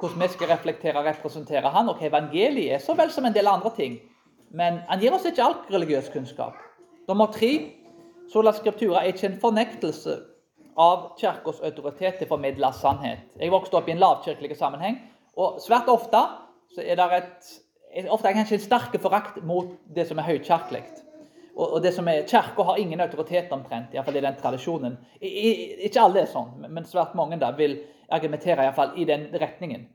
hvordan 0.00 0.22
vi 0.22 0.28
skal 0.32 0.52
reflektere 0.52 0.98
og 1.00 1.08
representere 1.08 1.72
Han, 1.72 1.88
og 1.88 1.98
hva 2.00 2.10
evangeliet 2.10 2.76
er, 2.76 2.78
så 2.82 2.94
vel 2.98 3.10
som 3.10 3.24
en 3.24 3.34
del 3.34 3.48
andre 3.48 3.72
ting. 3.76 3.98
Men 4.50 4.80
han 4.88 5.00
gir 5.00 5.14
oss 5.14 5.26
ikke 5.26 5.44
all 5.44 5.58
religiøs 5.72 6.10
kunnskap. 6.12 6.56
Nummer 7.08 7.32
tre 7.32 7.52
Sola 8.26 8.50
skriptura 8.52 9.04
er 9.04 9.12
ikke 9.12 9.28
en 9.28 9.38
fornektelse 9.38 10.16
av 10.82 11.12
Kirkens 11.20 11.60
autoritet 11.62 12.18
til 12.18 12.26
å 12.26 12.32
formidle 12.32 12.72
sannhet. 12.74 13.22
Jeg 13.38 13.52
vokste 13.54 13.78
opp 13.78 13.86
i 13.86 13.94
en 13.94 14.02
lavkirkelig 14.02 14.56
sammenheng, 14.58 14.98
og 15.38 15.60
svært 15.62 15.86
ofte 15.92 16.24
så 16.74 16.82
er 16.82 16.98
det 16.98 17.22
et 17.22 18.10
ofte 18.10 18.32
kanskje 18.34 18.58
en 18.58 18.64
sterk 18.64 18.96
forakt 19.00 19.38
mot 19.46 19.70
det 19.94 20.08
som 20.08 20.18
er 20.18 20.26
høykirkelig. 20.26 20.82
Og, 21.56 21.78
det 21.80 21.94
som 21.96 22.08
er 22.10 22.26
Kirka 22.28 22.66
har 22.68 22.76
ingen 22.76 23.00
autoritet 23.00 23.52
omtrent, 23.54 23.94
iallfall 23.94 24.18
i 24.18 24.24
den 24.26 24.36
tradisjonen. 24.36 24.98
I, 25.22 25.28
i, 25.30 25.52
ikke 25.88 26.02
alle 26.02 26.26
er 26.26 26.28
sånn, 26.28 26.50
men 26.68 26.84
svært 26.84 27.14
mange 27.16 27.38
da 27.40 27.48
vil 27.56 27.78
argumentere 28.08 28.68
i, 28.68 28.74
fall, 28.74 28.92
i 28.96 29.04
den 29.04 29.28
retningen. 29.40 29.88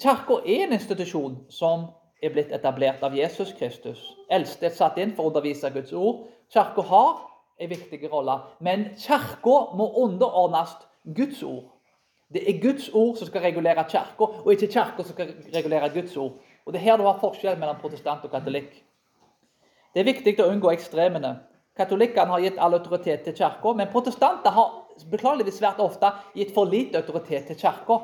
Kirka 0.00 0.40
er 0.46 0.66
en 0.66 0.72
institusjon 0.76 1.38
som 1.50 1.88
er 2.22 2.32
blitt 2.34 2.52
etablert 2.54 3.02
av 3.02 3.16
Jesus 3.16 3.52
Kristus. 3.58 4.00
Eldste 4.30 4.70
satt 4.74 4.98
inn 4.98 5.14
for 5.16 5.26
å 5.26 5.32
undervise 5.32 5.70
Guds 5.74 5.92
ord. 5.92 6.26
Kirka 6.52 6.84
har 6.90 7.24
en 7.58 7.70
viktig 7.70 8.00
rolle, 8.12 8.38
men 8.60 8.90
Kirka 8.98 9.56
må 9.78 9.90
underordnes 10.04 10.76
Guds 11.04 11.42
ord. 11.42 11.66
Det 12.32 12.42
er 12.44 12.60
Guds 12.60 12.90
ord 12.92 13.16
som 13.16 13.28
skal 13.28 13.46
regulere 13.46 13.86
Kirka, 13.88 14.28
og 14.44 14.52
ikke 14.52 14.70
Kirka 14.72 15.04
som 15.04 15.14
skal 15.14 15.32
regulere 15.54 15.90
Guds 15.94 16.16
ord. 16.16 16.38
Og 16.66 16.72
Det 16.72 16.80
er 16.80 16.90
her 16.90 16.96
du 17.00 17.06
har 17.06 17.20
forskjell 17.20 17.58
mellom 17.58 17.78
protestant 17.80 18.24
og 18.24 18.30
katolikk. 18.30 18.74
Det 19.94 20.02
er 20.02 20.04
viktig 20.04 20.34
å 20.42 20.50
unngå 20.52 20.68
ekstremene. 20.74 21.38
Katolikkene 21.78 22.34
har 22.34 22.42
gitt 22.42 22.58
all 22.58 22.74
autoritet 22.76 23.22
til 23.24 23.34
kirka, 23.38 23.72
men 23.72 23.88
protestanter 23.92 24.50
har 24.50 24.74
beklageligvis 25.06 25.58
svært 25.60 25.80
ofte 25.82 26.10
gitt 26.34 26.54
for 26.54 26.70
lite 26.70 26.98
autoritet 27.02 27.46
til 27.46 27.58
kirka. 27.60 27.98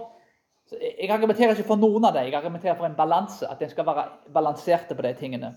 Jeg 0.81 1.11
argumenterer 1.11 1.53
ikke 1.55 1.69
for 1.69 1.81
noen 1.81 2.07
av 2.09 2.15
det, 2.17 2.27
jeg 2.29 2.37
argumenterer 2.39 2.77
for 2.79 2.89
en 2.89 2.97
balanse. 2.97 3.47
At 3.47 3.63
en 3.63 3.71
skal 3.71 3.87
være 3.87 4.07
balanserte 4.35 4.97
på 4.97 5.05
de 5.05 5.13
tingene. 5.19 5.55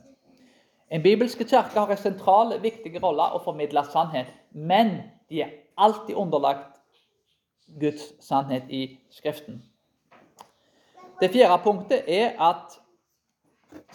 En 0.91 1.03
bibelske 1.03 1.43
kirke 1.47 1.79
har 1.79 1.91
en 1.91 1.99
sentral, 1.99 2.53
viktig 2.63 2.93
rolle 3.03 3.29
å 3.35 3.43
formidle 3.43 3.83
sannhet, 3.91 4.29
men 4.51 5.01
de 5.29 5.41
er 5.43 5.55
alltid 5.77 6.15
underlagt 6.15 6.77
Guds 7.79 8.13
sannhet 8.23 8.69
i 8.69 8.99
Skriften. 9.11 9.61
Det 11.19 11.31
fjerde 11.33 11.57
punktet 11.63 12.07
er 12.07 12.37
at 12.39 12.77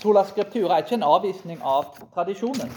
Sola 0.02 0.24
scriptura 0.26 0.76
er 0.76 0.84
ikke 0.84 0.98
en 0.98 1.06
avvisning 1.06 1.62
av 1.64 1.94
tradisjonen. 2.14 2.70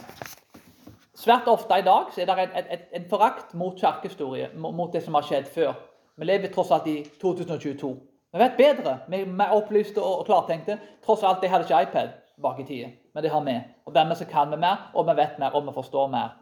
Svært 1.16 1.48
ofte 1.48 1.78
i 1.80 1.86
dag 1.86 2.12
er 2.18 2.28
det 2.28 2.36
en, 2.44 2.56
en, 2.60 2.80
en 3.00 3.06
forakt 3.10 3.54
mot 3.54 3.78
kirkehistorie, 3.80 4.50
mot 4.60 4.92
det 4.94 5.04
som 5.04 5.16
har 5.16 5.24
skjedd 5.24 5.48
før. 5.48 5.74
Vi 6.16 6.28
lever 6.28 6.52
tross 6.52 6.72
alt 6.76 6.88
i 6.88 6.98
2022. 7.22 7.92
Vi 8.36 8.40
vet 8.40 8.58
bedre. 8.58 8.98
Vi 9.08 9.22
er 9.24 9.56
opplyste 9.56 10.04
og 10.04 10.26
klartenkte. 10.28 10.78
Tross 11.06 11.24
alt, 11.24 11.42
de 11.42 11.48
hadde 11.48 11.68
ikke 11.68 11.82
iPad 11.88 12.10
bak 12.44 12.60
i 12.60 12.66
tida, 12.68 12.90
men 13.14 13.24
det 13.24 13.32
har 13.32 13.44
vi. 13.44 13.56
Og 13.86 13.96
dermed 13.96 14.20
så 14.20 14.26
kan 14.28 14.52
vi 14.52 14.60
mer, 14.60 14.90
og 14.94 15.08
vi 15.08 15.16
vet 15.16 15.40
mer, 15.40 15.56
og 15.56 15.68
vi 15.68 15.74
forstår 15.74 16.08
mer. 16.12 16.34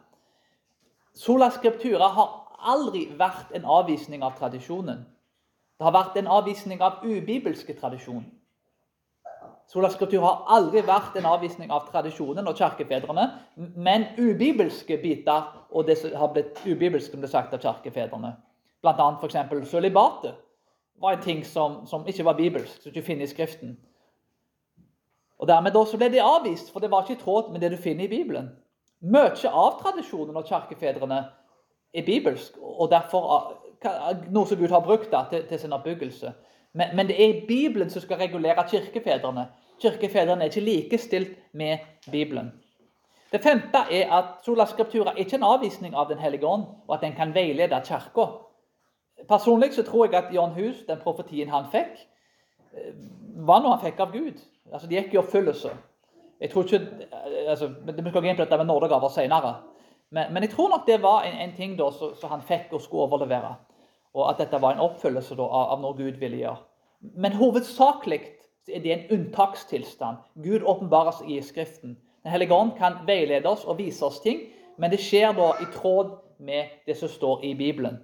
Sola 1.14 1.50
scriptura 1.54 2.08
har 2.16 2.32
aldri 2.58 3.06
vært 3.18 3.54
en 3.54 3.64
avvisning 3.64 4.24
av 4.26 4.34
tradisjonen. 4.38 5.04
Det 5.78 5.86
har 5.86 5.94
vært 5.94 6.18
en 6.18 6.30
avvisning 6.30 6.82
av 6.82 7.04
ubibelske 7.04 7.76
tradisjon. 7.78 8.24
Sola 9.66 9.88
skriptur 9.90 10.20
har 10.22 10.42
aldri 10.54 10.82
vært 10.84 11.16
en 11.16 11.26
avvisning 11.26 11.70
av 11.72 11.86
tradisjonen 11.88 12.46
og 12.46 12.58
kirkefedrene, 12.58 13.24
men 13.56 14.06
ubibelske 14.18 14.98
biter 15.02 15.48
og 15.70 15.88
det 15.88 15.96
som 15.98 16.12
har 16.20 16.32
blitt 16.34 16.60
ubibelsk, 16.66 17.16
ble 17.16 17.30
sagt 17.30 17.54
av 17.56 17.62
kirkefedrene. 17.62 18.34
Bl.a. 18.84 19.08
f.eks. 19.20 19.70
sølibatet 19.70 20.36
var 21.00 21.16
en 21.16 21.24
ting 21.24 21.40
som, 21.48 21.86
som, 21.86 22.04
ikke 22.06 22.24
var 22.24 22.36
bibelsk, 22.38 22.82
som 22.82 22.92
du 22.92 23.00
finner 23.02 23.24
i 23.24 23.32
Skriften. 23.32 23.78
Og 25.40 25.48
Dermed 25.48 25.74
så 25.88 25.98
ble 25.98 26.12
det 26.12 26.22
avvist, 26.22 26.70
for 26.72 26.80
det 26.80 26.90
var 26.92 27.02
ikke 27.02 27.18
i 27.18 27.24
tråd 27.24 27.50
med 27.52 27.64
det 27.64 27.72
du 27.72 27.80
finner 27.80 28.04
i 28.04 28.12
Bibelen. 28.12 28.52
Mye 29.00 29.50
av 29.50 29.80
tradisjonen 29.80 30.36
og 30.36 30.46
kirkefedrene 30.48 31.24
er 31.94 32.06
bibelsk, 32.06 32.56
og 32.60 32.90
derfor 32.92 33.56
noe 34.32 34.48
som 34.48 34.58
Gud 34.60 34.72
har 34.72 34.84
brukt 34.84 35.10
da, 35.12 35.24
til, 35.30 35.44
til 35.48 35.60
sin 35.60 35.74
oppbyggelse. 35.76 36.32
Men, 36.74 36.96
men, 36.96 37.08
det 37.08 37.16
er 37.24 37.46
Bibelen 37.48 37.90
som 37.90 38.02
skal 38.02 38.18
regulere 38.18 38.64
kirkefedrene. 38.70 39.46
Kirkefedrene 39.82 40.44
er 40.44 40.50
ikke 40.50 40.60
likestilt 40.60 41.36
med 41.52 41.78
Bibelen. 42.10 42.52
Det 43.32 43.42
femte 43.42 43.78
er 43.90 44.10
at 44.14 44.24
sola 44.44 44.66
scriptura 44.66 45.12
er 45.12 45.22
ikke 45.22 45.36
en 45.36 45.46
avvisning 45.46 45.94
av 45.94 46.08
Den 46.08 46.18
hellige 46.18 46.46
ånd, 46.46 46.64
og 46.88 46.94
at 46.94 47.00
den 47.02 47.12
kan 47.12 47.34
veilede 47.34 47.80
Kirka. 47.86 48.26
Personlig 49.28 49.74
så 49.74 49.82
tror 49.82 50.06
jeg 50.06 50.14
at 50.14 50.34
John 50.34 50.50
Hus, 50.50 50.84
den 50.88 50.98
profetien 51.02 51.48
han 51.48 51.64
fikk, 51.72 52.06
eh, 52.74 52.92
var 53.46 53.62
noe 53.62 53.76
han 53.76 53.82
fikk 53.82 54.00
av 54.00 54.12
Gud. 54.12 54.38
Altså, 54.72 54.88
Det 54.88 54.96
gikk 54.96 55.14
i 55.14 55.18
oppfyllelse. 55.18 55.70
Jeg 56.40 56.50
tror 56.50 56.62
ikke, 56.62 56.76
eh, 56.76 57.50
altså, 57.50 57.68
Vi 57.68 58.10
skal 58.10 58.22
gå 58.22 58.28
inn 58.28 58.36
på 58.36 58.44
dette 58.44 58.56
med 58.56 58.66
nådegaver 58.66 59.08
senere. 59.08 59.54
Men, 60.10 60.32
men, 60.32 60.42
jeg 60.42 60.50
tror 60.50 60.68
nok 60.68 60.86
det 60.86 61.02
var 61.02 61.22
en, 61.22 61.34
en 61.34 61.56
ting 61.56 61.78
da 61.78 61.90
som 61.90 62.30
han 62.30 62.42
fikk 62.42 62.72
og 62.72 62.80
skulle 62.80 63.02
overlevere. 63.02 63.54
Og 64.14 64.28
at 64.30 64.38
dette 64.38 64.60
var 64.62 64.74
en 64.74 64.84
oppfyllelse 64.84 65.36
av 65.42 65.80
noe 65.82 65.96
Gud 65.98 66.20
ville 66.20 66.38
gjøre. 66.38 66.62
Men 67.18 67.34
hovedsakelig 67.36 68.20
er 68.70 68.80
det 68.80 68.92
en 68.92 69.06
unntakstilstand. 69.16 70.22
Gud 70.42 70.62
åpenbarer 70.62 71.16
seg 71.18 71.30
i 71.34 71.40
Skriften. 71.42 71.98
Den 72.22 72.32
hellige 72.32 72.54
ånd 72.54 72.76
kan 72.78 73.02
veilede 73.06 73.48
oss 73.50 73.66
og 73.68 73.78
vise 73.78 74.04
oss 74.06 74.22
ting, 74.24 74.46
men 74.78 74.90
det 74.90 75.02
skjer 75.02 75.34
da 75.36 75.50
i 75.60 75.66
tråd 75.74 76.14
med 76.38 76.70
det 76.86 76.96
som 76.96 77.10
står 77.10 77.44
i 77.44 77.52
Bibelen. 77.58 77.98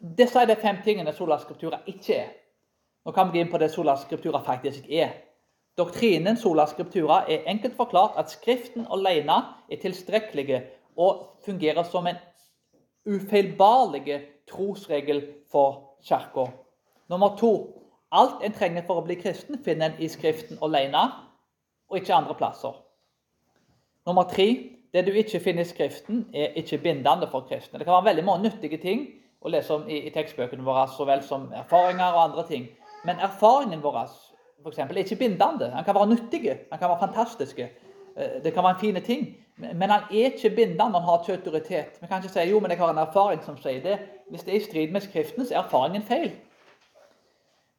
Disse 0.00 0.38
er 0.40 0.46
de 0.48 0.56
fem 0.56 0.78
tingene 0.84 1.12
sola 1.12 1.40
skriptura 1.40 1.80
ikke 1.90 2.14
er. 2.14 2.30
Nå 3.04 3.12
kan 3.16 3.28
vi 3.28 3.38
gå 3.38 3.44
inn 3.44 3.52
på 3.52 3.58
det 3.60 3.70
sola 3.72 3.96
skriptura 4.00 4.40
faktisk 4.44 4.86
er. 4.88 5.16
Doktrinen 5.78 6.36
sola 6.36 6.66
skriptura 6.68 7.22
er 7.28 7.48
enkelt 7.48 7.76
forklart 7.76 8.18
at 8.20 8.30
Skriften 8.32 8.86
alene 8.92 9.38
er 9.70 9.80
tilstrekkelige 9.80 10.62
og 10.96 11.40
fungerer 11.44 11.82
som 11.88 12.06
en 12.06 12.18
ufeilbarlig 13.08 14.20
trosregel 14.50 15.22
for 15.50 15.96
Kirka. 16.04 16.50
Nummer 17.08 17.36
to 17.38 17.52
alt 18.12 18.42
en 18.42 18.54
trenger 18.54 18.86
for 18.86 19.00
å 19.00 19.06
bli 19.06 19.16
kristen, 19.20 19.58
finner 19.64 19.90
en 19.90 20.02
i 20.02 20.08
Skriften 20.10 20.58
alene, 20.62 21.06
og 21.90 21.98
ikke 21.98 22.14
andre 22.14 22.36
plasser. 22.38 22.76
Nummer 24.06 24.28
tre 24.30 24.76
Det 24.90 25.04
du 25.06 25.12
ikke 25.14 25.38
finner 25.38 25.62
i 25.62 25.68
Skriften, 25.70 26.24
er 26.34 26.56
ikke 26.58 26.80
bindende 26.82 27.28
for 27.30 27.44
kristne. 27.46 27.78
Det 27.78 27.86
kan 27.86 27.94
være 27.94 28.08
veldig 28.08 28.24
mange 28.26 28.48
nyttige 28.48 28.80
ting 28.82 29.04
å 29.38 29.52
lese 29.54 29.70
om 29.76 29.84
i, 29.86 30.00
i 30.08 30.10
tekstbøkene 30.10 30.66
våre, 30.66 30.88
så 30.90 31.06
vel 31.06 31.22
som 31.22 31.44
erfaringer 31.54 32.10
og 32.10 32.24
andre 32.24 32.44
ting. 32.48 32.64
Men 33.06 33.22
erfaringen 33.22 33.84
vår 33.84 34.00
for 34.62 34.72
eksempel, 34.72 34.96
er 34.96 35.06
ikke 35.06 35.16
bindende. 35.16 35.70
Den 35.70 35.84
kan 35.84 35.94
være 35.94 36.10
nyttig, 36.10 36.42
den 36.42 36.78
kan 36.78 36.90
være 36.90 36.98
fantastisk. 37.00 37.58
Eh, 37.58 38.42
det 38.44 38.52
kan 38.54 38.64
være 38.64 38.74
en 38.74 38.80
fin 38.80 39.02
ting, 39.02 39.36
men 39.56 39.90
han 39.90 40.02
er 40.10 40.34
ikke 40.34 40.50
bindende. 40.50 40.90
Han 40.90 41.06
har 41.06 41.22
ikke 41.22 41.38
autoritet. 41.38 41.98
Vi 42.00 42.06
kan 42.06 42.22
ikke 42.22 42.32
si 42.32 42.50
jo, 42.50 42.60
men 42.60 42.70
jeg 42.70 42.78
har 42.78 42.90
en 42.90 42.98
erfaring 43.06 43.42
som 43.44 43.56
sier 43.56 43.82
det. 43.82 43.98
Hvis 44.30 44.42
det 44.42 44.54
er 44.54 44.60
i 44.60 44.64
strid 44.64 44.92
med 44.92 45.00
Skriften, 45.00 45.46
så 45.46 45.54
er 45.54 45.62
erfaringen 45.62 46.02
feil. 46.02 46.32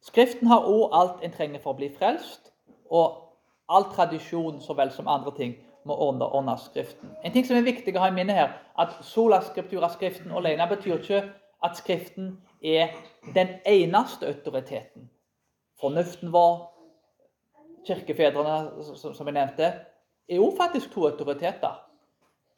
Skriften 0.02 0.48
har 0.48 0.66
òg 0.68 0.90
alt 0.94 1.24
en 1.24 1.32
trenger 1.32 1.62
for 1.62 1.74
å 1.74 1.78
bli 1.78 1.92
frelst, 1.98 2.52
og 2.90 3.20
all 3.70 3.86
tradisjon 3.94 4.60
så 4.62 4.74
vel 4.76 4.92
som 4.92 5.08
andre 5.08 5.32
ting 5.38 5.54
må 5.86 5.96
ordne, 5.96 6.26
ordne 6.26 6.58
Skriften. 6.60 7.14
En 7.24 7.32
ting 7.32 7.48
som 7.48 7.58
er 7.58 7.66
viktig 7.66 7.96
å 7.96 8.04
ha 8.04 8.10
i 8.12 8.16
minne 8.16 8.36
her, 8.36 8.58
at 8.80 8.98
sola 9.06 9.42
scriptura, 9.46 9.90
Skriften 9.94 10.34
alene, 10.36 10.68
betyr 10.70 10.98
ikke 11.00 11.24
at 11.64 11.78
Skriften 11.78 12.36
er 12.62 12.92
den 13.36 13.56
eneste 13.66 14.28
autoriteten. 14.28 15.10
Fornuften 15.80 16.34
vår, 16.34 16.68
kirkefedrene, 17.88 18.84
som 19.00 19.28
jeg 19.28 19.34
nevnte, 19.34 19.74
er 20.30 20.38
jo 20.38 20.52
faktisk 20.58 20.92
to 20.94 21.08
autoriteter. 21.08 21.80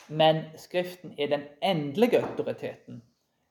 Men 0.10 0.46
Skriften 0.58 1.14
er 1.18 1.28
den 1.28 1.48
endelige 1.62 2.24
autoriteten. 2.24 3.04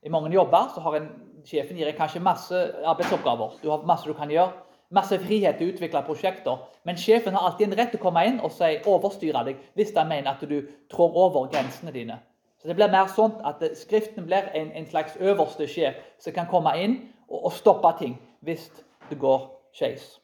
I 0.03 0.11
mange 0.11 0.33
jobber 0.35 0.73
så 0.75 0.83
har 0.83 0.99
en, 0.99 1.09
sjefen 1.47 1.79
gir 1.79 1.95
kanskje 1.99 2.23
masse 2.23 2.59
arbeidsoppgaver. 2.85 3.59
Du 3.63 3.71
har 3.71 3.87
masse 3.87 4.09
du 4.09 4.15
kan 4.19 4.31
gjøre 4.31 4.53
masse 4.93 5.17
frihet 5.23 5.57
til 5.59 5.71
å 5.71 5.73
utvikle 5.73 6.03
prosjekter. 6.07 6.59
Men 6.85 6.99
sjefen 7.01 7.37
har 7.37 7.47
alltid 7.49 7.71
en 7.71 7.79
rett 7.79 7.93
til 7.95 8.01
å 8.01 8.05
komme 8.05 8.25
inn 8.29 8.41
og 8.45 8.53
si, 8.53 8.75
overstyre 8.89 9.45
deg 9.49 9.63
hvis 9.79 9.95
han 9.97 10.11
mener 10.11 10.35
at 10.35 10.45
du 10.49 10.59
trår 10.93 11.17
over 11.27 11.49
grensene 11.53 11.95
dine. 11.95 12.19
Så 12.61 12.69
Det 12.69 12.77
blir 12.79 12.93
mer 12.93 13.09
sånn 13.11 13.41
at 13.45 13.63
Skriften 13.75 14.27
blir 14.27 14.51
en, 14.55 14.71
en 14.71 14.87
slags 14.87 15.17
øverste 15.19 15.67
sjef 15.67 15.97
som 16.23 16.35
kan 16.37 16.51
komme 16.51 16.75
inn 16.79 16.99
og, 17.29 17.49
og 17.49 17.53
stoppe 17.57 17.95
ting 17.99 18.19
hvis 18.47 18.69
det 19.11 19.19
går 19.19 19.49
skeis. 19.75 20.19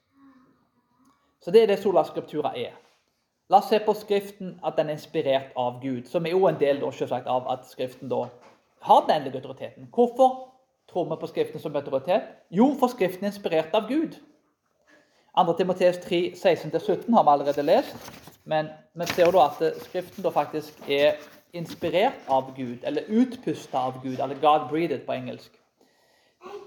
Så 1.43 1.51
det 1.51 1.65
er 1.65 1.73
det 1.73 1.81
sola 1.83 2.05
skriptura 2.05 2.53
er. 2.55 2.77
La 3.51 3.63
oss 3.63 3.71
se 3.73 3.81
på 3.81 3.95
Skriften 3.97 4.59
at 4.63 4.77
den 4.77 4.91
er 4.91 4.99
inspirert 4.99 5.55
av 5.57 5.81
Gud, 5.83 6.05
som 6.07 6.27
er 6.27 6.35
jo 6.37 6.47
en 6.47 6.59
del 6.61 6.83
da, 6.83 7.21
av 7.25 7.49
at 7.49 7.67
Skriften 7.67 8.11
da 8.13 8.27
har 8.81 9.07
den 9.09 9.35
autoriteten. 9.35 9.89
Hvorfor 9.95 10.49
tror 10.93 11.05
vi 11.05 11.21
på 11.21 11.27
Skriften 11.27 11.61
som 11.61 11.77
autoritet? 11.77 12.23
Jo, 12.51 12.75
for 12.79 12.87
Skriften 12.87 13.25
er 13.25 13.33
inspirert 13.33 13.75
av 13.75 13.89
Gud. 13.89 14.19
2. 15.39 15.53
Timoteus 15.53 15.99
3, 16.03 16.33
16-17 16.35 17.15
har 17.15 17.23
vi 17.23 17.31
allerede 17.31 17.63
lest. 17.63 17.97
Men 18.45 18.69
vi 18.95 19.07
ser 19.07 19.31
da 19.31 19.45
at 19.47 19.83
Skriften 19.85 20.25
da 20.25 20.31
faktisk 20.35 20.89
er 20.89 21.19
inspirert 21.53 22.27
av 22.29 22.55
Gud, 22.57 22.79
eller 22.83 23.03
utpusta 23.09 23.79
av 23.79 24.03
Gud, 24.03 24.21
eller 24.21 24.41
God 24.41 24.69
breathed 24.71 25.07
på 25.07 25.13
engelsk. 25.13 25.53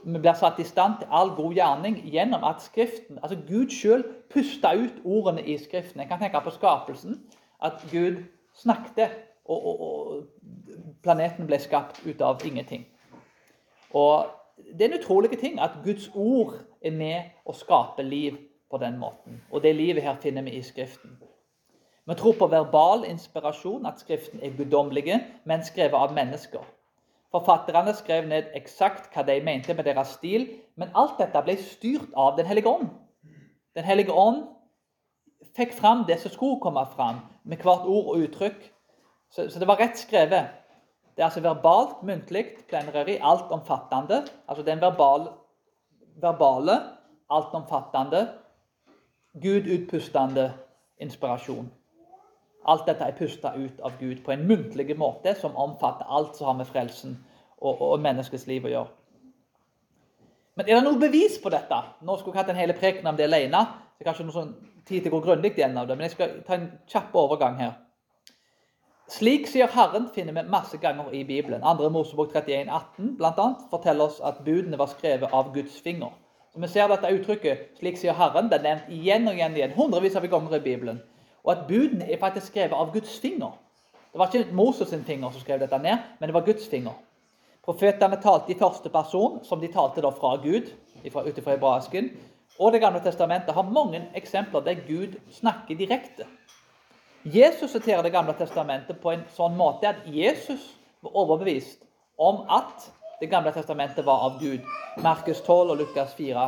Vi 0.04 0.20
blir 0.20 0.34
satt 0.34 0.60
i 0.60 0.66
stand 0.68 1.00
til 1.00 1.12
all 1.12 1.30
god 1.38 1.54
gjerning 1.54 2.00
gjennom 2.12 2.44
at 2.44 2.62
Skriften, 2.62 3.20
altså 3.22 3.38
Gud 3.48 3.74
sjøl 3.74 4.04
pusta 4.34 4.74
ut 4.78 5.02
ordene 5.06 5.44
i 5.46 5.58
Skriften. 5.58 6.02
Jeg 6.02 6.10
kan 6.10 6.20
tenke 6.20 6.42
på 6.44 6.54
skapelsen. 6.54 7.20
At 7.62 7.84
Gud 7.92 8.24
snakket, 8.58 9.12
og, 9.46 9.66
og, 9.66 9.82
og 9.82 10.24
planeten 11.04 11.48
ble 11.48 11.60
skapt 11.60 12.02
ut 12.06 12.22
av 12.22 12.46
ingenting. 12.46 12.86
Og 13.94 14.26
Det 14.62 14.86
er 14.86 14.92
en 14.94 15.00
utrolig 15.00 15.40
ting 15.40 15.60
at 15.60 15.80
Guds 15.84 16.12
ord 16.14 16.54
er 16.82 16.92
med 16.94 17.32
å 17.46 17.54
skape 17.54 18.04
liv 18.04 18.38
på 18.70 18.78
den 18.78 19.00
måten. 19.00 19.42
Og 19.52 19.64
det 19.64 19.76
livet 19.76 20.04
her 20.04 20.20
finner 20.22 20.46
vi 20.46 20.54
i 20.56 20.62
Skriften. 20.62 21.18
Vi 22.06 22.16
tror 22.16 22.36
på 22.38 22.48
verbal 22.48 23.06
inspirasjon, 23.10 23.86
at 23.86 24.00
Skriften 24.00 24.40
er 24.44 24.54
guddommelige, 24.58 25.20
men 25.46 25.66
skrevet 25.66 25.98
av 25.98 26.14
mennesker. 26.14 26.62
Forfatterne 27.32 27.94
skrev 27.96 28.28
ned 28.28 28.52
eksakt 28.56 29.14
hva 29.14 29.24
de 29.24 29.38
mente 29.44 29.74
med 29.74 29.86
deres 29.88 30.18
stil, 30.18 30.50
men 30.76 30.92
alt 30.96 31.20
dette 31.20 31.42
ble 31.46 31.56
styrt 31.58 32.10
av 32.14 32.38
Den 32.38 32.46
hellige 32.46 32.70
ånd. 32.70 32.90
Den 33.76 33.84
hellige 33.84 34.12
ånd 34.12 34.44
fikk 35.56 35.74
fram 35.74 36.04
det 36.08 36.20
som 36.20 36.32
skulle 36.32 36.60
komme 36.62 36.84
fram, 36.96 37.22
med 37.44 37.58
hvert 37.64 37.88
ord 37.88 38.16
og 38.16 38.26
uttrykk. 38.26 38.71
Så, 39.32 39.50
så 39.50 39.60
det 39.60 39.68
var 39.68 39.80
rett 39.80 40.00
skrevet. 40.00 40.58
Det 41.16 41.24
er 41.24 41.28
altså 41.28 41.44
verbalt, 41.44 42.04
muntlig, 42.04 42.46
plenary, 42.70 43.18
altomfattende. 43.22 44.24
Altså 44.48 44.64
den 44.64 44.82
verbale, 44.82 45.32
verbale 46.22 46.80
altomfattende 47.32 48.28
Gud 49.42 49.68
utpustende 49.68 50.54
inspirasjon. 51.00 51.72
Alt 52.68 52.88
dette 52.88 53.04
er 53.04 53.18
pusta 53.18 53.54
ut 53.56 53.80
av 53.82 53.92
Gud 54.00 54.24
på 54.26 54.32
en 54.32 54.48
muntlig 54.48 54.98
måte 54.98 55.34
som 55.40 55.56
omfatter 55.56 56.06
alt 56.10 56.36
som 56.38 56.52
har 56.52 56.58
med 56.60 56.68
frelsen 56.68 57.16
og, 57.58 57.82
og 57.82 58.02
menneskets 58.04 58.46
liv 58.48 58.66
å 58.66 58.74
gjøre. 58.74 58.92
Men 60.60 60.68
er 60.68 60.76
det 60.76 60.84
noe 60.84 61.00
bevis 61.00 61.40
på 61.42 61.50
dette? 61.50 61.78
Nå 62.04 62.18
skulle 62.20 62.36
jeg 62.36 62.44
hatt 62.44 62.52
en 62.54 62.60
hel 62.60 62.74
preken 62.78 63.08
om 63.08 63.18
det 63.18 63.30
alene. 63.30 63.64
Det 63.96 64.04
er 64.04 64.12
kanskje 64.12 64.28
noe 64.28 64.36
sånn 64.36 64.52
tid 64.86 65.06
til 65.06 65.10
å 65.14 65.16
gå 65.16 65.24
grundig 65.30 65.56
gjennom 65.58 65.88
det, 65.88 65.96
men 65.96 66.10
jeg 66.10 66.18
skal 66.18 66.36
ta 66.46 66.58
en 66.58 66.68
kjapp 66.92 67.16
overgang 67.18 67.58
her. 67.62 67.74
Slik 69.12 69.48
sier 69.52 69.68
Herren 69.68 70.06
finner 70.16 70.32
vi 70.34 70.50
masse 70.50 70.78
ganger 70.80 71.10
i 71.12 71.26
Bibelen. 71.28 71.62
2. 71.62 71.90
Mosebok 71.92 72.32
31, 72.32 72.70
18 72.70 73.18
blant 73.18 73.40
annet, 73.44 73.66
forteller 73.70 74.08
oss 74.08 74.22
at 74.24 74.38
budene 74.46 74.78
var 74.80 74.88
skrevet 74.88 75.34
av 75.36 75.50
Guds 75.54 75.82
finger. 75.84 76.14
Så 76.54 76.62
Vi 76.64 76.68
ser 76.68 76.88
dette 76.88 77.12
uttrykket 77.12 77.58
'slik 77.80 77.98
sier 77.98 78.14
Herren'. 78.14 78.48
Det 78.50 78.60
er 78.60 78.64
nevnt 78.64 78.88
igjen 78.90 79.28
og 79.28 79.34
igjen, 79.34 79.56
igjen, 79.56 79.74
hundrevis 79.76 80.16
av 80.16 80.28
ganger 80.28 80.56
i 80.56 80.60
Bibelen. 80.60 81.02
Og 81.44 81.52
at 81.52 81.68
budene 81.68 82.08
er 82.12 82.18
faktisk 82.18 82.48
skrevet 82.48 82.74
av 82.74 82.94
Guds 82.94 83.20
finger. 83.20 83.52
Det 84.14 84.20
var 84.20 84.28
ikke 84.28 84.54
Moses 84.54 84.90
sin 84.90 85.04
finger 85.04 85.32
som 85.32 85.42
skrev 85.42 85.60
dette 85.60 85.78
ned, 85.78 85.98
men 86.20 86.28
det 86.28 86.34
var 86.34 86.46
Guds 86.46 86.68
finger. 86.68 86.94
Profetene 87.66 88.22
talte 88.22 88.52
i 88.52 88.60
første 88.60 88.90
person, 88.90 89.44
som 89.44 89.60
de 89.60 89.68
talte 89.68 90.02
da 90.02 90.10
fra 90.10 90.36
Gud, 90.36 90.72
ut 91.06 91.38
ifra 91.38 91.52
hebraisken. 91.52 92.10
Og 92.60 92.72
Det 92.72 92.82
gamle 92.82 93.00
testamentet 93.00 93.54
har 93.54 93.64
mange 93.64 94.08
eksempler 94.16 94.60
der 94.62 94.76
Gud 94.88 95.20
snakker 95.32 95.76
direkte. 95.76 96.24
Jesus 97.24 97.72
siterer 97.72 98.04
Det 98.04 98.10
gamle 98.10 98.34
testamentet 98.34 99.02
på 99.02 99.12
en 99.12 99.24
sånn 99.36 99.58
måte 99.58 99.90
at 99.90 100.06
Jesus 100.06 100.72
var 101.02 101.18
overbevist 101.24 101.84
om 102.18 102.44
at 102.50 102.90
det 103.22 103.30
gamle 103.30 103.52
testamentet 103.54 104.06
var 104.06 104.24
av 104.26 104.40
Gud. 104.42 104.62
Markus 105.02 105.42
12 105.46 105.72
og 105.72 105.78
Lukas 105.78 106.14
4. 106.18 106.48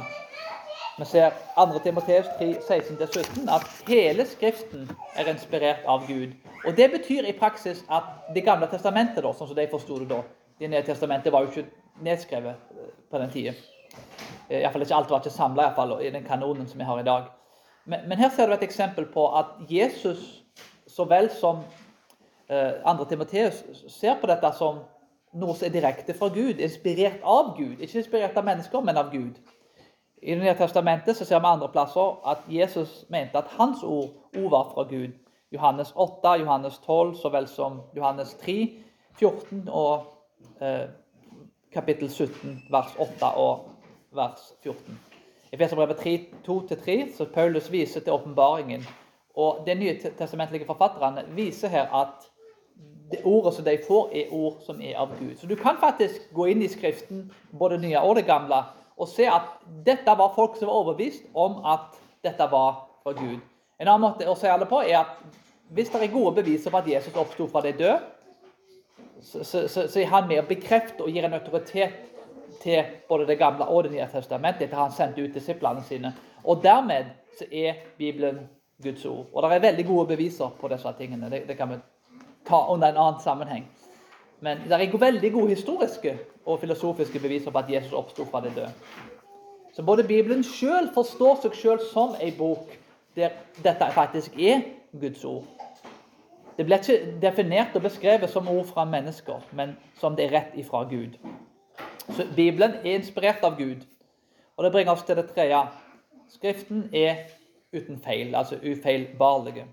Vi 0.98 1.06
ser 1.06 1.34
2. 1.56 1.80
Timoteus 1.84 2.26
3, 2.40 2.48
16-17 2.70 3.50
at 3.50 3.66
hele 3.88 4.26
Skriften 4.30 4.90
er 5.18 5.30
inspirert 5.30 5.86
av 5.90 6.08
Gud. 6.08 6.34
Og 6.66 6.78
Det 6.78 6.92
betyr 6.92 7.26
i 7.26 7.38
praksis 7.38 7.84
at 7.90 8.04
Det 8.36 8.46
gamle 8.46 8.68
testamentet, 8.68 9.24
da, 9.24 9.34
sånn 9.34 9.50
som 9.50 9.58
de 9.58 9.68
forsto 9.70 10.00
det 10.00 10.10
da 10.10 10.22
Det 10.60 10.70
nye 10.70 10.84
testamentet 10.86 11.34
var 11.34 11.46
jo 11.46 11.52
ikke 11.52 11.70
nedskrevet 12.02 12.56
eh, 12.78 12.92
på 13.10 13.18
den 13.18 13.30
tida. 13.30 13.54
Eh, 14.50 14.62
Iallfall 14.62 14.86
ikke 14.86 14.96
alt 14.96 15.10
var 15.10 15.22
ikke 15.22 15.34
samla 15.34 16.00
i 16.02 16.10
den 16.10 16.26
kanonen 16.26 16.68
som 16.68 16.80
vi 16.80 16.86
har 16.86 17.00
i 17.00 17.04
dag. 17.04 17.30
Men, 17.86 18.08
men, 18.08 18.18
her 18.18 18.30
ser 18.30 18.48
du 18.48 18.54
et 18.54 18.64
eksempel 18.64 19.06
på 19.06 19.28
at 19.38 19.46
Jesus, 19.70 20.43
så 20.94 21.08
vel 21.10 21.32
som 21.34 21.64
andre 22.54 23.06
2. 23.06 23.10
Timoteus, 23.10 23.64
ser 23.90 24.20
på 24.22 24.28
dette 24.30 24.50
som 24.58 24.84
noe 25.34 25.56
som 25.58 25.68
er 25.68 25.74
direkte 25.74 26.14
fra 26.14 26.30
Gud, 26.34 26.62
inspirert 26.62 27.24
av 27.26 27.56
Gud. 27.58 27.82
Ikke 27.82 28.02
inspirert 28.04 28.38
av 28.38 28.46
mennesker, 28.46 28.84
men 28.86 28.98
av 28.98 29.10
Gud. 29.12 29.40
I 30.22 30.36
Det 30.36 30.40
nye 30.40 30.56
testamentet 30.56 31.18
så 31.18 31.26
ser 31.26 31.42
vi 31.42 31.50
andre 31.50 31.68
plasser 31.74 32.20
at 32.30 32.46
Jesus 32.48 33.04
mente 33.10 33.38
at 33.38 33.50
hans 33.58 33.84
ord, 33.84 34.14
ord 34.38 34.50
var 34.52 34.70
fra 34.74 34.86
Gud. 34.90 35.12
Johannes 35.52 35.92
8, 35.96 36.38
Johannes 36.40 36.80
12 36.86 37.16
så 37.16 37.30
vel 37.30 37.48
som 37.48 37.82
Johannes 37.96 38.34
3, 38.42 38.56
14 39.20 39.68
og 39.70 40.06
eh, 40.62 40.88
kapittel 41.74 42.10
17, 42.10 42.64
vers 42.72 42.96
8 42.98 43.34
og 43.38 43.68
vers 44.16 44.54
14. 44.64 45.00
I 45.54 45.58
Feserbrevet 45.58 45.98
3, 45.98 46.16
2-3 46.48 46.98
så 47.18 47.26
Paulus 47.34 47.72
viser 47.72 48.02
til 48.02 48.14
åpenbaringen. 48.14 48.88
Og 49.34 49.64
De 49.66 49.76
nye 49.76 49.98
testamentlige 50.18 50.66
forfatterne 50.66 51.26
viser 51.36 51.72
her 51.74 51.90
at 51.96 52.30
det 53.12 53.22
ordet 53.26 53.54
som 53.54 53.66
de 53.66 53.78
får, 53.88 54.10
er 54.14 54.32
ord 54.32 54.58
som 54.66 54.82
er 54.82 54.98
av 54.98 55.12
Gud. 55.20 55.36
Så 55.38 55.48
du 55.48 55.56
kan 55.56 55.78
faktisk 55.82 56.30
gå 56.34 56.46
inn 56.50 56.62
i 56.62 56.70
Skriften, 56.72 57.32
både 57.52 57.78
det 57.78 57.88
nye 57.88 58.02
og 58.02 58.16
det 58.16 58.26
gamle, 58.26 58.64
og 58.98 59.10
se 59.10 59.28
at 59.30 59.50
dette 59.86 60.18
var 60.18 60.34
folk 60.36 60.58
som 60.58 60.70
var 60.70 60.80
overbevist 60.82 61.26
om 61.34 61.60
at 61.66 61.98
dette 62.26 62.48
var 62.52 62.86
fra 63.04 63.14
Gud. 63.18 63.40
En 63.80 63.88
annen 63.88 64.06
måte 64.06 64.30
å 64.30 64.36
se 64.38 64.50
alle 64.50 64.66
på 64.70 64.82
er 64.86 65.02
at 65.02 65.18
hvis 65.74 65.90
det 65.90 66.04
er 66.04 66.14
gode 66.14 66.36
beviser 66.38 66.72
på 66.72 66.80
at 66.80 66.90
Jesus 66.90 67.16
oppsto 67.18 67.48
fra 67.50 67.62
de 67.66 67.74
døde, 67.78 68.00
så, 69.22 69.44
så, 69.44 69.68
så, 69.68 69.88
så, 69.88 70.00
er 70.00 70.10
han 70.12 70.28
med 70.28 70.42
å 70.42 70.48
bekrefte 70.48 71.06
og 71.06 71.14
gir 71.14 71.26
en 71.26 71.34
autoritet 71.34 71.94
til 72.62 72.84
både 73.10 73.28
Det 73.28 73.38
gamle 73.40 73.66
og 73.66 73.84
Det 73.84 73.94
nye 73.94 74.08
testamentet 74.12 74.68
etter 74.68 74.80
han 74.80 74.92
sendte 74.92 75.24
ut 75.24 75.36
disiplene 75.36 75.84
sine. 75.88 76.14
Og 76.44 76.64
dermed 76.64 77.14
så 77.40 77.48
er 77.52 77.80
Bibelen 77.98 78.44
Guds 78.82 79.06
ord. 79.06 79.26
Og 79.34 79.44
det 79.44 79.52
er 79.52 79.66
veldig 79.68 79.86
gode 79.86 80.08
beviser 80.08 80.50
på 80.60 80.68
disse 80.68 80.94
tingene. 80.98 81.30
Det, 81.30 81.44
det 81.48 81.58
kan 81.58 81.70
vi 81.70 81.80
ta 82.48 82.66
under 82.74 82.92
en 82.92 82.98
annen 82.98 83.22
sammenheng. 83.22 83.68
Men 84.44 84.58
det 84.68 84.76
er 84.76 84.98
veldig 84.98 85.32
gode 85.34 85.50
historiske 85.56 86.18
og 86.46 86.60
filosofiske 86.60 87.20
beviser 87.20 87.52
på 87.52 87.58
at 87.60 87.70
Jesus 87.72 87.94
oppsto 87.94 88.26
fra 88.26 88.42
de 88.42 88.52
døde. 88.56 88.72
Så 89.74 89.84
både 89.84 90.04
Bibelen 90.04 90.44
sjøl 90.44 90.90
forstår 90.94 91.40
seg 91.42 91.56
sjøl 91.58 91.80
som 91.94 92.18
ei 92.22 92.34
bok 92.38 92.74
der 93.16 93.34
dette 93.64 93.88
faktisk 93.94 94.36
er 94.40 94.62
Guds 95.00 95.24
ord. 95.26 95.48
Det 96.58 96.66
blir 96.66 96.78
ikke 96.78 97.16
definert 97.22 97.76
og 97.76 97.82
beskrevet 97.82 98.30
som 98.30 98.48
ord 98.48 98.66
fra 98.70 98.86
mennesker, 98.86 99.42
men 99.52 99.78
som 99.98 100.16
det 100.16 100.28
er 100.28 100.36
rett 100.36 100.58
ifra 100.58 100.84
Gud. 100.90 101.18
Så 102.10 102.28
Bibelen 102.36 102.76
er 102.84 103.00
inspirert 103.00 103.42
av 103.44 103.58
Gud. 103.58 103.86
Og 104.58 104.64
det 104.64 104.72
bringer 104.72 104.94
oss 104.94 105.02
til 105.04 105.18
det 105.18 105.32
tredje. 105.32 105.64
Skriften 106.30 106.90
er 106.94 107.16
uten 107.74 108.00
feil, 108.00 108.36
altså 108.36 108.56
ufeilbarlige. 108.56 109.66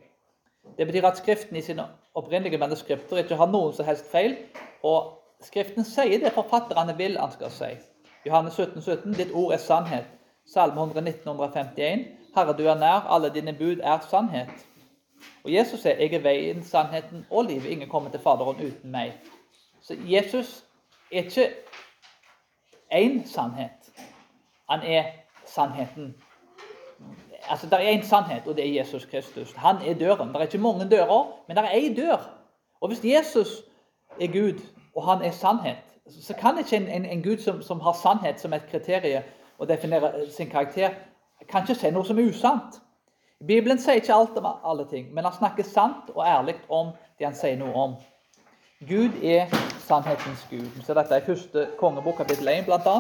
Det 0.78 0.86
betyr 0.86 1.06
at 1.06 1.16
Skriften 1.16 1.56
i 1.56 1.60
sine 1.60 1.86
opprinnelige 2.14 2.58
manuskripter 2.58 3.16
ikke 3.16 3.36
har 3.36 3.46
noen 3.46 3.72
som 3.72 3.86
helst 3.86 4.10
feil. 4.12 4.36
Og 4.82 5.16
Skriften 5.40 5.84
sier 5.84 6.20
det 6.20 6.32
forfatterne 6.32 6.96
vil 6.96 7.18
han 7.18 7.32
skal 7.32 7.50
si. 7.50 7.70
Johannes 8.26 8.54
17, 8.54 8.82
17, 8.82 9.12
Ditt 9.14 9.32
ord 9.34 9.52
er 9.52 9.62
sannhet. 9.62 10.08
Salme 10.46 10.80
119, 10.80 11.28
151. 11.28 12.04
Herre, 12.34 12.56
du 12.56 12.66
er 12.66 12.78
nær, 12.78 13.06
alle 13.08 13.30
dine 13.34 13.52
bud 13.52 13.80
er 13.82 13.98
sannhet. 14.10 14.66
Og 15.44 15.52
Jesus 15.52 15.80
sier, 15.80 15.96
'Jeg 15.98 16.14
er 16.14 16.22
veien, 16.22 16.62
sannheten 16.64 17.26
og 17.30 17.44
livet. 17.44 17.64
Ingen 17.64 17.88
kommer 17.88 18.10
til 18.10 18.20
Faderen 18.20 18.66
uten 18.66 18.90
meg.' 18.90 19.12
Så 19.80 19.96
Jesus 20.04 20.64
er 21.12 21.22
ikke 21.22 21.50
én 22.94 23.26
sannhet. 23.26 23.92
Han 24.70 24.80
er 24.82 25.04
sannheten. 25.44 26.14
Altså, 27.48 27.66
Det 27.66 27.72
er 27.72 27.98
én 27.98 28.06
sannhet, 28.06 28.46
og 28.46 28.56
det 28.56 28.68
er 28.68 28.80
Jesus 28.80 29.04
Kristus. 29.04 29.52
Han 29.52 29.76
er 29.86 29.94
døren. 29.94 30.28
Det 30.28 30.36
er 30.36 30.40
ikke 30.40 30.58
mange 30.58 30.88
dører, 30.88 31.32
men 31.48 31.56
det 31.56 31.64
er 31.64 31.68
én 31.68 31.96
dør. 31.96 32.30
Og 32.80 32.88
hvis 32.88 33.04
Jesus 33.04 33.62
er 34.20 34.26
Gud, 34.26 34.60
og 34.96 35.08
han 35.08 35.24
er 35.24 35.30
sannhet, 35.30 35.76
så 36.20 36.34
kan 36.34 36.58
ikke 36.58 36.76
en, 36.76 36.88
en, 36.88 37.04
en 37.04 37.22
Gud 37.22 37.38
som, 37.38 37.62
som, 37.62 37.80
har 37.80 37.92
sannhet 37.92 38.40
som 38.40 38.52
et 38.52 38.66
kriterium 38.70 39.22
og 39.58 39.68
definere 39.68 40.30
sin 40.30 40.50
karakter, 40.50 40.90
kan 41.48 41.62
ikke 41.62 41.74
si 41.74 41.90
noe 41.90 42.04
som 42.04 42.18
er 42.18 42.28
usant. 42.28 42.80
Bibelen 43.46 43.78
sier 43.80 44.00
ikke 44.00 44.14
alt 44.14 44.36
om 44.36 44.46
alle 44.64 44.84
ting, 44.88 45.14
men 45.14 45.24
han 45.24 45.32
snakker 45.32 45.64
sant 45.64 46.10
og 46.14 46.24
ærlig 46.26 46.54
om 46.68 46.90
det 47.18 47.26
han 47.26 47.36
sier 47.36 47.56
noe 47.56 47.72
om. 47.74 47.94
Gud 48.88 49.16
er 49.22 49.48
sannhetens 49.84 50.46
Gud. 50.50 50.82
Så 50.84 50.94
dette 50.96 51.16
er 51.16 51.24
første 51.24 51.66
kongebok, 51.80 52.16
kapittel 52.20 52.48
1 52.48 52.66
bl.a. 52.68 52.96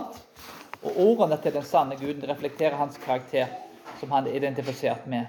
Og 0.80 0.96
ordene 0.96 1.36
til 1.42 1.54
den 1.54 1.64
sanne 1.64 1.96
Guden 2.00 2.24
reflekterer 2.28 2.76
hans 2.76 2.96
karakter, 3.00 3.46
som 4.00 4.10
han 4.10 4.26
er 4.26 4.40
identifisert 4.40 5.06
med. 5.06 5.26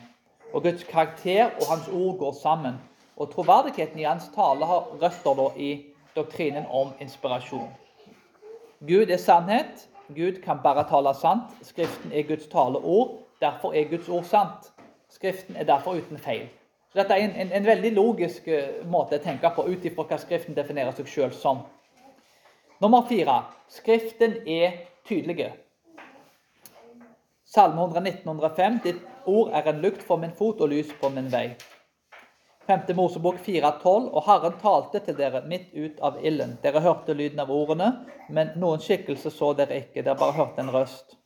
Og 0.54 0.64
Guds 0.64 0.84
karakter 0.84 1.46
og 1.46 1.68
hans 1.70 1.88
ord 1.88 2.18
går 2.18 2.36
sammen. 2.44 2.80
Og 3.18 3.30
troverdigheten 3.32 4.00
i 4.00 4.08
hans 4.08 4.30
tale 4.36 4.66
har 4.66 4.88
røtter 5.02 5.58
i 5.58 5.86
doktrinen 6.16 6.66
om 6.70 6.94
inspirasjon. 7.00 7.70
Gud 8.88 9.10
er 9.10 9.18
sannhet. 9.18 9.88
Gud 10.16 10.42
kan 10.44 10.60
bare 10.64 10.88
tale 10.90 11.14
sant. 11.16 11.52
Skriften 11.62 12.12
er 12.12 12.24
Guds 12.24 12.48
taleord. 12.48 13.20
Derfor 13.42 13.74
er 13.74 13.90
Guds 13.90 14.10
ord 14.10 14.24
sant. 14.24 14.72
Skriften 15.10 15.56
er 15.56 15.64
derfor 15.64 15.92
uten 15.92 16.18
feil. 16.18 16.50
Så 16.92 17.00
Dette 17.00 17.14
er 17.14 17.24
en, 17.24 17.36
en, 17.36 17.52
en 17.52 17.66
veldig 17.66 17.94
logisk 17.96 18.48
uh, 18.48 18.88
måte 18.92 19.16
å 19.16 19.24
tenke 19.24 19.50
på 19.56 19.64
ut 19.64 19.86
ifra 19.86 20.04
hva 20.10 20.18
Skriften 20.20 20.58
definerer 20.58 20.92
seg 20.96 21.08
sjøl 21.08 21.32
som. 21.32 21.62
Nummer 22.82 23.06
fire. 23.08 23.44
Skriften 23.70 24.42
er 24.48 24.82
tydelig. 25.08 25.52
Salme 27.54 27.82
119, 27.82 28.28
105. 28.28 28.80
Ditt 28.84 29.00
ord 29.26 29.50
er 29.52 29.66
en 29.68 29.82
lukt 29.84 30.04
for 30.08 30.20
min 30.22 30.32
fot 30.32 30.62
og 30.64 30.70
lys 30.72 30.92
på 31.02 31.10
min 31.12 31.26
vei. 31.34 31.50
5. 32.70 32.94
Mosebok 32.96 33.42
4,12. 33.44 34.06
Og 34.08 34.24
Herren 34.24 34.56
talte 34.62 35.02
til 35.04 35.18
dere 35.18 35.42
midt 35.44 35.74
ut 35.76 36.00
av 36.00 36.22
ilden. 36.24 36.54
Dere 36.64 36.80
hørte 36.80 37.12
lyden 37.18 37.44
av 37.44 37.52
ordene, 37.52 37.90
men 38.32 38.54
noen 38.56 38.80
skikkelse 38.80 39.34
så 39.36 39.52
dere 39.60 39.82
ikke. 39.82 40.00
Dere 40.00 40.16
bare 40.16 40.38
hørte 40.38 40.64
en 40.64 40.72
røst. 40.72 41.18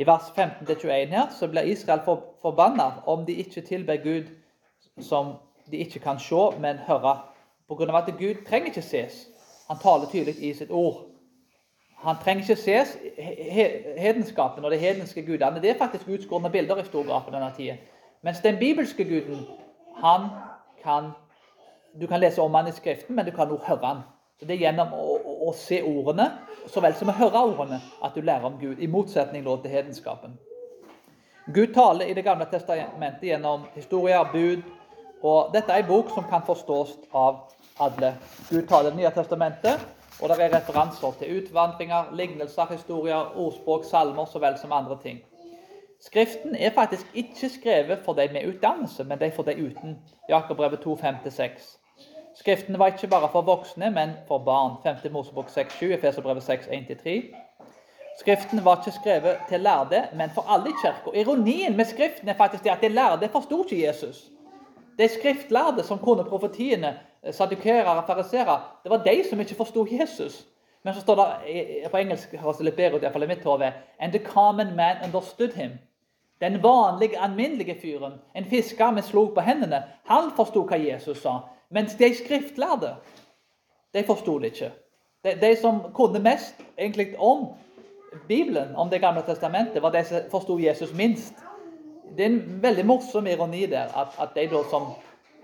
I 0.00 0.08
vers 0.08 0.32
15-21 0.32 1.12
her 1.12 1.28
så 1.36 1.50
blir 1.52 1.68
Israel 1.68 2.00
for, 2.06 2.32
forbanna 2.40 3.02
om 3.04 3.26
de 3.28 3.36
ikke 3.44 3.60
tilber 3.68 4.00
Gud 4.00 4.32
som 4.96 5.34
de 5.68 5.84
ikke 5.84 6.00
kan 6.00 6.16
se, 6.20 6.46
men 6.56 6.80
høre. 6.88 7.18
Pga. 7.68 7.98
at 8.00 8.14
Gud 8.16 8.46
trenger 8.48 8.72
ikke 8.72 8.88
ses. 8.88 9.26
Han 9.68 9.76
taler 9.76 10.08
tydelig 10.08 10.40
i 10.40 10.54
sitt 10.56 10.72
ord. 10.72 11.11
Han 12.02 12.16
trenger 12.22 12.42
ikke 12.42 12.56
ses. 12.56 12.96
Hedenskapen 13.96 14.64
og 14.64 14.70
de 14.70 14.78
hedenske 14.78 15.22
gudene 15.22 15.62
det 15.62 15.70
er 15.70 15.78
faktisk 15.78 16.08
utskårne 16.08 16.50
bilder 16.50 16.80
i 16.82 16.84
stor 16.84 17.06
grad 17.06 17.26
på 17.26 17.34
denne 17.34 17.50
tida. 17.56 17.76
Mens 18.22 18.40
den 18.40 18.58
bibelske 18.58 19.04
guden, 19.04 19.46
han 20.02 20.30
kan 20.82 21.12
Du 22.00 22.06
kan 22.06 22.20
lese 22.20 22.40
om 22.42 22.54
han 22.54 22.68
i 22.68 22.72
Skriften, 22.72 23.16
men 23.16 23.26
du 23.26 23.30
kan 23.30 23.50
også 23.50 23.66
høre 23.66 23.86
han. 23.86 23.98
Så 24.40 24.46
Det 24.46 24.54
er 24.54 24.58
gjennom 24.58 24.94
å, 24.96 25.16
å, 25.24 25.32
å 25.48 25.52
se 25.52 25.82
ordene 25.82 26.30
så 26.66 26.80
vel 26.80 26.94
som 26.96 27.10
å 27.12 27.12
høre 27.12 27.42
ordene 27.50 27.80
at 28.02 28.14
du 28.14 28.20
lærer 28.24 28.46
om 28.48 28.56
Gud, 28.60 28.80
i 28.80 28.86
motsetning 28.86 29.44
til 29.44 29.70
hedenskapen. 29.70 30.38
Gud 31.54 31.74
taler 31.74 32.06
i 32.06 32.14
Det 32.14 32.24
gamle 32.24 32.46
testamentet 32.50 33.28
gjennom 33.28 33.66
historier, 33.74 34.24
bud, 34.32 34.62
og 35.22 35.52
dette 35.52 35.72
er 35.72 35.82
en 35.82 35.88
bok 35.88 36.10
som 36.14 36.24
kan 36.24 36.42
forstås 36.46 36.96
av 37.12 37.42
alle. 37.78 38.14
Gud 38.50 38.66
taler 38.68 38.88
i 38.88 38.90
Det 38.90 39.02
nye 39.02 39.10
testamentet, 39.10 39.84
og 40.22 40.28
det 40.28 40.38
er 40.40 40.56
referanser 40.56 41.12
til 41.18 41.36
utvandringer, 41.38 42.14
lignelser, 42.14 42.66
historier, 42.70 43.36
ordspråk, 43.36 43.84
salmer 43.84 44.24
så 44.24 44.38
vel 44.38 44.58
som 44.58 44.72
andre 44.72 44.98
ting. 45.02 45.22
Skriften 46.00 46.54
er 46.54 46.70
faktisk 46.70 47.06
ikke 47.14 47.48
skrevet 47.48 47.98
for 48.04 48.12
de 48.12 48.28
med 48.32 48.48
utdannelse, 48.48 49.04
men 49.04 49.20
de 49.20 49.30
for 49.30 49.42
de 49.42 49.54
uten. 49.66 49.98
Jakobbrevet 50.28 50.80
2, 50.80 50.94
5-6. 50.94 51.78
Skriften 52.34 52.78
var 52.78 52.86
ikke 52.86 53.06
bare 53.06 53.28
for 53.32 53.40
voksne, 53.40 53.90
men 53.90 54.10
for 54.28 54.38
barn. 54.38 54.96
5. 55.02 55.12
Mosebok 55.12 55.48
6,7, 55.48 55.84
Efeserbrevet 55.84 56.42
6, 56.42 56.66
1-3. 56.66 57.10
Skriften 58.20 58.64
var 58.64 58.76
ikke 58.76 58.98
skrevet 58.98 59.36
til 59.48 59.60
lærde, 59.60 60.08
men 60.14 60.30
for 60.30 60.46
alle 60.48 60.68
i 60.68 60.72
kirka. 60.82 61.18
Ironien 61.20 61.76
med 61.76 61.84
Skriften 61.84 62.28
er 62.28 62.34
faktisk 62.34 62.64
det 62.64 62.70
at 62.70 62.82
de 62.82 62.88
lærde 62.88 63.28
forsto 63.28 63.64
ikke 63.64 63.86
Jesus. 63.86 64.30
De 64.98 65.08
skriftlærde 65.08 65.82
som 65.82 65.98
kunne 65.98 66.24
profetiene, 66.24 66.98
sadukere 67.30 67.86
og 67.86 68.04
fariserer, 68.06 68.80
det 68.82 68.90
var 68.90 69.04
de 69.04 69.24
som 69.30 69.40
ikke 69.40 69.54
forsto 69.54 69.86
Jesus. 69.90 70.46
Men 70.82 70.94
så 70.94 71.00
står 71.00 71.14
det 71.14 71.90
på 71.90 71.96
engelsk 71.96 72.34
høres 72.36 72.58
det 72.58 72.66
litt 72.66 72.76
bedre 72.76 72.98
ut, 72.98 73.04
iallfall 73.04 73.22
i 73.22 73.30
mitt 73.30 73.44
hode 73.46 73.72
And 74.00 74.12
the 74.12 74.18
common 74.18 74.76
man 74.76 75.04
understood 75.04 75.54
him. 75.54 75.78
Den 76.40 76.62
vanlige, 76.62 77.20
alminnelige 77.22 77.76
fyren, 77.82 78.12
en 78.34 78.44
fisker 78.44 78.90
med 78.90 79.02
slog 79.02 79.34
på 79.34 79.40
hendene, 79.40 79.84
han 80.04 80.32
forsto 80.36 80.64
hva 80.66 80.76
Jesus 80.76 81.22
sa. 81.22 81.38
Mens 81.70 81.94
de 81.94 82.14
skriftlærde, 82.14 82.96
de 83.94 84.02
forsto 84.06 84.38
det 84.38 84.50
ikke. 84.50 84.72
De, 85.24 85.36
de, 85.40 85.56
som 85.56 85.78
kunne 85.94 86.18
mest 86.18 86.58
egentlig 86.78 87.14
om 87.18 87.46
Bibelen, 88.28 88.76
om 88.76 88.90
Det 88.90 89.00
gamle 89.00 89.22
testamentet, 89.22 89.82
var 89.82 89.90
de 89.90 90.04
som 90.04 90.26
forsto 90.30 90.58
Jesus 90.58 90.94
minst. 90.94 91.34
Det 92.16 92.26
er 92.26 92.30
en 92.30 92.62
veldig 92.62 92.86
morsom 92.86 93.26
ironi 93.26 93.66
der, 93.66 93.86
at, 93.96 94.08
at 94.18 94.34
de 94.34 94.64
som 94.70 94.82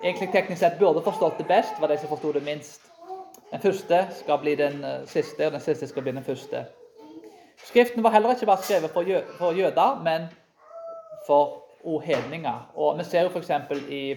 egentlig 0.02 0.32
teknisk 0.32 0.60
sett 0.60 0.78
burde 0.78 1.02
forstått 1.02 1.38
det 1.38 1.46
best, 1.48 1.80
var 1.80 1.88
de 1.88 1.98
som 1.98 2.08
forsto 2.08 2.32
det 2.32 2.44
minst. 2.44 2.82
Den 3.50 3.60
første 3.60 4.06
skal 4.18 4.38
bli 4.38 4.54
den 4.54 4.84
eh, 4.84 5.06
siste, 5.06 5.46
og 5.46 5.52
den 5.52 5.60
siste 5.60 5.88
skal 5.88 6.02
bli 6.02 6.12
den 6.12 6.24
første. 6.24 6.64
Skriften 7.64 8.02
var 8.02 8.10
heller 8.10 8.34
ikke 8.34 8.46
bare 8.46 8.62
skrevet 8.62 8.90
for, 8.90 9.02
jø 9.02 9.20
for 9.38 9.52
jøder, 9.52 10.02
men 10.04 10.28
for 11.26 11.64
ohedninger. 11.84 12.70
Og 12.74 12.98
Vi 12.98 13.04
ser 13.04 13.22
jo 13.22 13.28
f.eks. 13.28 13.50
i 13.88 14.16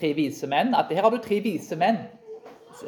tre 0.00 0.12
vise 0.14 0.46
menn. 0.46 0.74
At 0.74 0.90
her 0.90 1.02
har 1.02 1.10
du 1.10 1.18
tre 1.18 1.40
vise 1.40 1.76
menn 1.76 1.98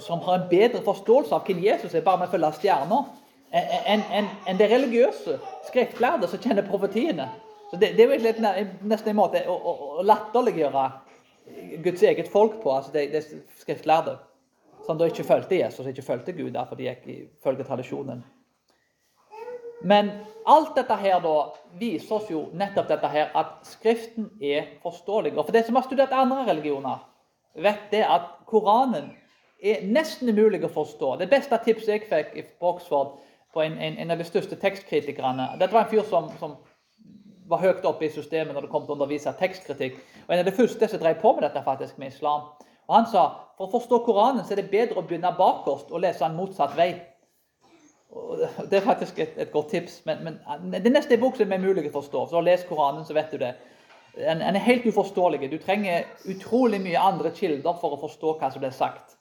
som 0.00 0.20
har 0.20 0.34
en 0.34 0.48
bedre 0.50 0.82
forståelse 0.84 1.34
av 1.34 1.46
hvem 1.46 1.62
Jesus 1.64 1.94
er, 1.94 2.04
bare 2.04 2.18
med 2.18 2.28
å 2.28 2.32
følge 2.32 2.52
stjerner, 2.56 3.08
enn 3.52 4.04
en, 4.12 4.28
en 4.48 4.58
de 4.58 4.68
religiøse 4.70 5.38
skriftlærde 5.68 6.28
som 6.30 6.40
kjenner 6.40 6.64
profetiene. 6.64 7.28
Så 7.70 7.76
Det, 7.76 7.96
det 7.96 8.04
er 8.04 8.12
jo 8.14 8.66
nesten 8.88 9.10
en 9.10 9.16
måte 9.16 9.42
å, 9.48 9.56
å, 9.56 9.72
å 9.98 10.04
latterliggjøre 10.06 10.84
Guds 11.82 12.02
eget 12.02 12.28
folk 12.28 12.60
på, 12.62 12.70
altså 12.76 12.92
de, 12.94 13.06
de 13.12 13.42
skriftlærde. 13.58 14.18
Som 14.86 14.98
da 14.98 15.06
ikke 15.06 15.24
fulgte 15.24 15.58
Jesus, 15.58 15.86
ikke 15.86 16.02
fulgte 16.02 16.32
Gud, 16.32 16.50
derfor 16.50 16.78
de 16.78 16.88
gikk 16.88 17.06
ifølge 17.06 17.64
tradisjonen. 17.64 18.24
Men 19.82 20.10
alt 20.46 20.76
dette 20.76 20.96
her 20.98 21.20
da 21.22 21.34
viser 21.78 22.16
oss 22.16 22.30
jo 22.30 22.44
nettopp 22.54 22.90
dette 22.90 23.10
her, 23.10 23.30
at 23.38 23.66
Skriften 23.66 24.30
er 24.42 24.76
forståelig. 24.82 25.34
Og 25.36 25.46
for 25.46 25.54
de 25.54 25.62
som 25.66 25.78
har 25.78 25.86
studert 25.86 26.14
andre 26.14 26.44
religioner, 26.50 27.02
vet 27.54 27.90
det 27.90 28.04
at 28.06 28.30
Koranen 28.46 29.10
er 29.62 29.84
nesten 29.86 30.30
umulig 30.30 30.62
å 30.66 30.70
forstå. 30.72 31.16
Det 31.20 31.30
beste 31.30 31.58
tipset 31.64 31.94
jeg 31.94 32.06
fikk 32.10 32.58
på 32.58 32.74
Oxford 32.74 33.18
på 33.54 33.62
en, 33.62 33.78
en, 33.78 33.98
en 33.98 34.14
av 34.14 34.18
de 34.18 34.26
største 34.26 34.56
tekstkritikerne 34.56 35.50
Dette 35.60 35.74
var 35.74 35.84
en 35.84 35.90
fyr 35.90 36.06
som, 36.08 36.30
som 36.40 36.56
var 37.48 37.62
høyt 37.62 37.86
oppe 37.88 38.06
i 38.06 38.12
systemet 38.12 38.54
når 38.54 38.66
det 38.66 38.72
kom 38.72 38.84
til 38.86 38.94
å 38.94 38.98
undervise 38.98 39.32
tekstkritikk. 39.38 39.96
Og 40.26 40.34
En 40.34 40.42
av 40.42 40.48
de 40.48 40.56
første 40.56 40.88
som 40.88 41.00
drev 41.00 41.20
på 41.22 41.32
med 41.36 41.46
dette 41.46 41.64
faktisk 41.64 41.98
med 41.98 42.12
islam. 42.12 42.50
Og 42.88 42.94
Han 42.96 43.06
sa 43.06 43.24
for 43.56 43.68
å 43.68 43.72
forstå 43.72 44.02
Koranen 44.06 44.44
så 44.44 44.54
er 44.54 44.62
det 44.62 44.70
bedre 44.70 45.00
å 45.00 45.06
begynne 45.06 45.34
bakerst 45.38 45.90
og 45.90 46.02
lese 46.04 46.26
en 46.26 46.36
motsatt 46.36 46.76
vei. 46.76 46.92
Det 48.70 48.76
er 48.78 48.84
faktisk 48.84 49.18
et, 49.18 49.36
et 49.40 49.52
godt 49.52 49.70
tips. 49.72 50.02
Men, 50.06 50.24
men, 50.24 50.82
det 50.84 50.92
neste 50.92 51.16
er 51.16 51.22
bok 51.22 51.38
som 51.38 51.52
er 51.52 51.62
mulig 51.62 51.86
å 51.88 51.94
forstå. 51.94 52.26
Så 52.28 52.40
Les 52.44 52.64
Koranen, 52.68 53.06
så 53.08 53.16
vet 53.16 53.32
du 53.32 53.38
det. 53.40 53.54
Den, 54.16 54.42
er 54.42 54.58
helt 54.60 54.86
uforståelig. 54.86 55.50
Du 55.50 55.58
trenger 55.58 56.04
utrolig 56.28 56.80
mye 56.84 57.00
andre 57.00 57.32
kilder 57.32 57.78
for 57.80 57.96
å 57.96 58.00
forstå 58.02 58.36
hva 58.36 58.50
som 58.52 58.60
ble 58.60 58.72
sagt. 58.76 59.16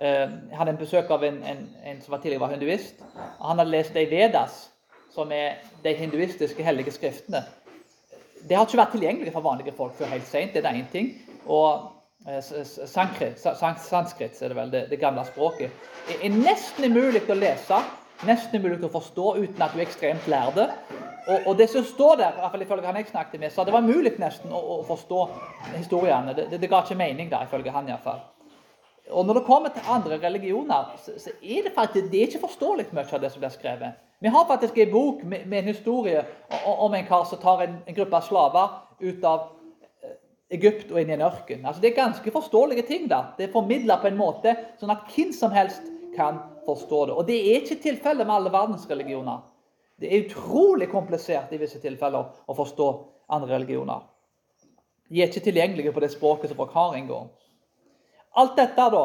Eh, 0.00 0.24
jeg 0.24 0.56
hadde 0.56 0.72
en 0.72 0.80
besøk 0.80 1.10
av 1.12 1.24
en, 1.24 1.42
en, 1.44 1.66
en 1.84 2.00
som 2.00 2.14
var 2.14 2.22
tidligere 2.22 2.46
var 2.46 2.54
hinduist. 2.54 3.04
Han 3.42 3.58
hadde 3.60 3.70
lest 3.70 3.94
de 3.94 4.06
Vedas, 4.08 4.71
som 5.14 5.32
er 5.32 5.60
de 5.84 5.94
hinduistiske 5.96 6.64
hellige 6.64 6.94
skriftene. 6.94 7.44
Det 8.48 8.56
har 8.56 8.66
ikke 8.66 8.80
vært 8.80 8.94
tilgjengelig 8.96 9.32
for 9.34 9.44
vanlige 9.44 9.74
folk 9.76 9.94
før 9.98 10.10
helt 10.10 10.26
sent. 10.26 10.54
Det 10.54 10.62
er 10.62 10.70
det 10.70 10.80
én 10.80 10.90
ting. 10.92 11.12
Og 11.46 11.90
sanskrit, 12.86 13.38
sanskrit 13.38 14.42
er 14.42 14.52
det 14.52 14.56
vel, 14.56 14.72
det, 14.72 14.82
det 14.90 15.00
gamle 15.00 15.24
språket, 15.26 15.70
er 16.14 16.34
nesten 16.34 16.86
umulig 16.90 17.22
å 17.30 17.38
lese, 17.38 17.78
nesten 18.26 18.60
umulig 18.60 18.82
å 18.86 18.92
forstå 18.92 19.36
uten 19.40 19.62
at 19.62 19.74
du 19.74 19.80
er 19.80 19.86
ekstremt 19.86 20.28
lærde. 20.30 20.68
Og, 21.28 21.46
og, 21.46 21.56
det 21.58 21.68
som 21.70 21.84
står 21.86 22.16
der, 22.18 22.38
ifølge 22.62 22.86
han 22.86 22.98
jeg 22.98 23.10
snakket 23.10 23.40
med, 23.40 23.52
så 23.54 23.64
det 23.64 23.74
var 23.74 23.84
mulig 23.86 24.16
nesten 24.18 24.50
å, 24.50 24.58
å 24.58 24.78
forstå 24.86 25.24
historiene. 25.76 26.34
Det, 26.34 26.48
det, 26.50 26.62
det, 26.62 26.70
ga 26.70 26.82
ikke 26.82 26.98
mening, 26.98 27.30
da, 27.30 27.44
ifølge 27.46 27.74
han 27.74 27.90
iallfall. 27.90 28.22
Og 29.10 29.26
når 29.26 29.38
det 29.38 29.46
kommer 29.46 29.74
til 29.74 29.90
andre 29.90 30.18
religioner, 30.22 30.94
så, 31.02 31.14
så 31.18 31.34
er 31.42 31.66
det 31.66 31.74
faktisk 31.74 32.10
det 32.10 32.22
er 32.22 32.30
ikke 32.30 32.46
forståelig 32.46 32.88
mye 32.94 33.06
av 33.06 33.22
det 33.22 33.30
som 33.34 33.42
blir 33.42 33.54
skrevet. 33.54 34.02
Vi 34.22 34.28
har 34.28 34.44
faktisk 34.44 34.78
en 34.78 34.90
bok 34.90 35.22
med, 35.22 35.52
en 35.52 35.64
historie 35.64 36.24
om 36.64 36.94
en 36.94 37.06
kar 37.06 37.24
som 37.24 37.38
tar 37.38 37.62
en, 37.64 37.94
gruppe 37.94 38.16
av 38.16 38.20
slaver 38.20 38.68
ut 39.00 39.24
av 39.26 39.48
Egypt 40.54 40.92
og 40.92 41.00
inn 41.00 41.08
i 41.10 41.14
en 41.16 41.24
ørken. 41.26 41.64
Altså, 41.66 41.80
det 41.82 41.88
er 41.90 41.96
ganske 41.96 42.30
forståelige 42.30 42.84
ting. 42.86 43.08
da. 43.10 43.32
Det 43.34 43.48
er 43.48 43.54
formidla 43.54 43.96
på 43.98 44.06
en 44.06 44.20
måte 44.20 44.52
sånn 44.78 44.92
at 44.94 45.08
hvem 45.10 45.32
som 45.34 45.50
helst 45.50 45.88
kan 46.14 46.38
forstå 46.68 47.00
det. 47.08 47.16
Og 47.18 47.26
det 47.26 47.38
er 47.40 47.64
ikke 47.64 47.80
tilfellet 47.82 48.28
med 48.28 48.34
alle 48.36 48.52
verdensreligioner. 48.54 49.40
Det 49.98 50.06
er 50.06 50.22
utrolig 50.28 50.86
komplisert 50.92 51.50
i 51.50 51.58
visse 51.58 51.80
tilfeller 51.82 52.46
å 52.46 52.56
forstå 52.60 52.86
andre 53.34 53.56
religioner. 53.56 54.04
De 55.10 55.18
er 55.18 55.32
ikke 55.32 55.42
tilgjengelige 55.48 55.94
på 55.96 56.04
det 56.04 56.12
språket 56.12 56.52
som 56.52 56.60
folk 56.60 56.76
har 56.78 56.94
engang. 56.94 57.26
Alt 58.38 58.54
dette, 58.60 58.86
da, 58.94 59.02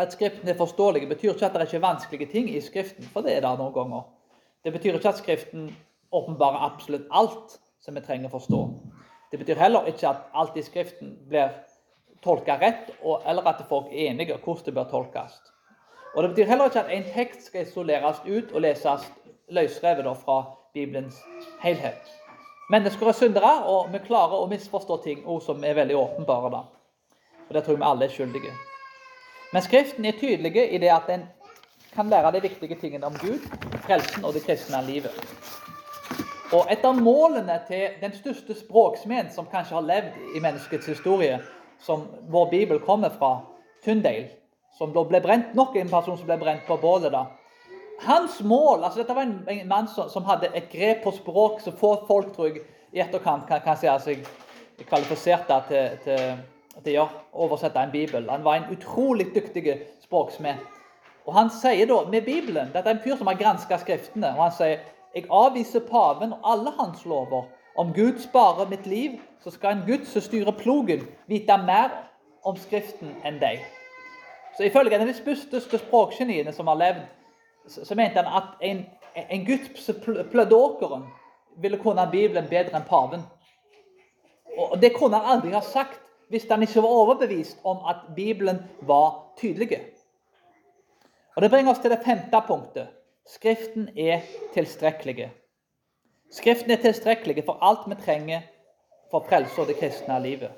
at 0.00 0.16
Skriften 0.16 0.48
er 0.48 0.56
forståelig, 0.56 1.04
betyr 1.12 1.34
ikke 1.34 1.50
at 1.50 1.52
det 1.52 1.60
er 1.60 1.68
ikke 1.68 1.82
vanskelige 1.84 2.30
ting 2.32 2.48
i 2.48 2.64
Skriften. 2.64 3.04
For 3.12 3.20
det 3.26 3.36
er 3.36 3.44
det 3.44 3.52
noen 3.60 3.76
ganger. 3.76 4.08
Det 4.64 4.72
betyr 4.72 4.94
ikke 4.94 5.08
at 5.08 5.18
Skriften 5.18 5.76
åpenbarer 6.12 6.64
absolutt 6.66 7.06
alt 7.10 7.58
som 7.80 7.96
vi 7.96 8.02
trenger 8.04 8.28
å 8.28 8.36
forstå. 8.36 8.60
Det 9.30 9.38
betyr 9.40 9.60
heller 9.62 9.86
ikke 9.88 10.08
at 10.10 10.26
alt 10.34 10.56
i 10.58 10.64
Skriften 10.66 11.14
blir 11.30 11.54
tolka 12.24 12.58
rett, 12.60 12.90
eller 13.24 13.48
at 13.48 13.62
folk 13.68 13.88
er 13.88 14.10
enige 14.10 14.34
om 14.34 14.42
hvordan 14.44 14.66
det 14.66 14.74
bør 14.74 14.90
tolkes. 14.90 15.38
Og 16.14 16.22
Det 16.22 16.30
betyr 16.30 16.50
heller 16.50 16.64
ikke 16.68 16.80
at 16.80 16.92
en 16.92 17.12
tekst 17.14 17.46
skal 17.46 17.62
isoleres 17.66 18.20
ut 18.26 18.52
og 18.52 18.60
leses 18.60 19.06
løsrevet 19.48 20.16
fra 20.24 20.42
Bibelens 20.74 21.22
helhet. 21.62 22.10
Mennesker 22.70 23.08
er 23.08 23.12
syndere, 23.12 23.54
og 23.66 23.92
vi 23.92 23.98
klarer 23.98 24.42
å 24.42 24.48
misforstå 24.50 24.96
ting 25.02 25.24
ord 25.26 25.42
som 25.42 25.64
er 25.64 25.74
veldig 25.74 25.96
åpenbare. 25.96 26.50
da. 26.50 26.62
Og 27.48 27.54
Det 27.54 27.64
tror 27.64 27.74
jeg 27.74 27.80
vi 27.80 27.90
alle 27.90 28.04
er 28.04 28.08
skyldige. 28.08 28.52
Men 29.52 29.62
Skriften 29.62 30.04
er 30.04 30.12
tydelig 30.12 30.72
i 30.74 30.78
det 30.78 30.90
at 30.90 31.08
en 31.08 31.24
kan 31.94 32.10
lære 32.10 32.32
de 32.32 32.42
viktige 32.42 32.78
tingene 32.80 33.06
om 33.06 33.16
Gud, 33.20 33.46
frelsen 33.86 34.24
og 34.24 34.34
det 34.34 34.44
kristne 34.46 34.82
livet. 34.86 35.14
Og 36.52 36.66
Et 36.70 36.84
av 36.84 36.96
målene 36.98 37.60
til 37.68 37.94
den 38.00 38.12
største 38.12 38.54
språksmeden 38.58 39.30
som 39.30 39.46
kanskje 39.46 39.76
har 39.76 39.86
levd 39.86 40.36
i 40.36 40.40
menneskets 40.42 40.86
historie, 40.86 41.38
som 41.78 42.08
vår 42.28 42.50
bibel 42.50 42.80
kommer 42.80 43.10
fra, 43.18 43.40
Tyndale, 43.84 44.28
som 44.78 44.92
da 44.92 45.04
ble 45.04 45.20
brent, 45.20 45.54
nok 45.54 45.76
en 45.76 45.88
person 45.88 46.18
som 46.18 46.26
ble 46.26 46.36
brent 46.38 46.66
på 46.66 46.76
bålet. 46.76 47.12
da. 47.12 47.24
Hans 48.00 48.40
mål 48.42 48.84
altså 48.84 49.00
Dette 49.00 49.14
var 49.14 49.22
en, 49.22 49.68
mann 49.68 49.88
som, 49.88 50.08
som, 50.08 50.24
hadde 50.24 50.50
et 50.54 50.68
grep 50.72 51.02
på 51.04 51.12
språk 51.12 51.60
som 51.60 51.76
få 51.76 51.94
folk 52.08 52.34
tror 52.36 52.48
jeg, 52.48 52.64
i 52.92 53.00
etterkant 53.00 53.46
kan, 53.48 53.60
kan 53.64 53.76
si 53.78 53.86
seg 53.86 54.26
kvalifiserte 54.88 55.62
til, 55.68 55.98
til, 56.04 56.38
til 56.84 56.98
å 56.98 57.08
oversette 57.32 57.78
en 57.78 57.92
bibel. 57.92 58.28
Han 58.30 58.44
var 58.44 58.58
en 58.58 58.70
utrolig 58.74 59.30
dyktig 59.34 59.78
språksmed. 60.02 60.79
Og 61.30 61.36
Han 61.36 61.50
sier 61.50 61.86
da 61.86 62.00
med 62.10 62.24
Bibelen 62.26 62.72
Dette 62.74 62.90
er 62.90 62.96
en 62.96 63.02
fyr 63.04 63.14
som 63.16 63.28
har 63.30 63.38
granska 63.38 63.78
Skriftene. 63.78 64.32
og 64.34 64.42
han 64.42 64.52
sier 64.56 64.80
jeg 65.14 65.26
avviser 65.30 65.80
paven 65.90 66.32
og 66.32 66.40
alle 66.52 66.70
hans 66.78 67.04
lover. 67.04 67.44
Om 67.78 67.92
Gud 67.94 68.18
sparer 68.18 68.68
mitt 68.68 68.86
liv, 68.86 69.10
så 69.42 69.50
skal 69.50 69.76
en 69.76 69.84
Gud 69.86 70.04
som 70.06 70.22
styrer 70.22 70.50
plogen, 70.58 71.06
vite 71.26 71.56
mer 71.66 71.90
om 72.44 72.56
Skriften 72.56 73.14
enn 73.24 73.38
deg. 73.40 73.62
Så 74.56 74.64
Ifølge 74.66 74.94
en 74.94 75.06
av 75.06 75.10
de 75.10 75.36
største 75.36 75.78
språkgeniene 75.78 76.52
som 76.52 76.66
har 76.66 76.78
levd, 76.78 77.02
så 77.66 77.94
mente 77.94 78.22
han 78.22 78.42
at 78.42 78.58
en, 78.60 78.84
en 79.14 79.46
Gud 79.46 79.70
som 79.78 79.94
plødde 80.32 80.56
åkeren, 80.56 81.06
ville 81.56 81.78
kunne 81.78 82.08
Bibelen 82.10 82.50
bedre 82.50 82.78
enn 82.78 82.86
paven. 82.86 83.22
Og 84.58 84.82
Det 84.82 84.94
kunne 84.94 85.18
han 85.18 85.38
aldri 85.38 85.54
ha 85.54 85.62
sagt 85.62 86.00
hvis 86.30 86.46
han 86.50 86.62
ikke 86.62 86.82
var 86.82 86.98
overbevist 87.02 87.58
om 87.64 87.82
at 87.86 87.96
Bibelen 88.16 88.62
var 88.82 89.34
tydelig. 89.38 89.78
Og 91.36 91.42
Det 91.42 91.50
bringer 91.50 91.70
oss 91.70 91.78
til 91.78 91.90
det 91.90 92.02
femte 92.04 92.40
punktet. 92.46 92.88
Skriften 93.26 93.88
er 93.98 94.20
tilstrekkelig. 94.54 95.30
Skriften 96.30 96.70
er 96.70 96.82
tilstrekkelig 96.82 97.44
for 97.44 97.58
alt 97.62 97.86
vi 97.86 97.94
trenger 98.04 98.40
for 99.10 99.26
frelse 99.28 99.60
og 99.60 99.68
det 99.68 99.76
kristne 99.76 100.22
livet. 100.22 100.50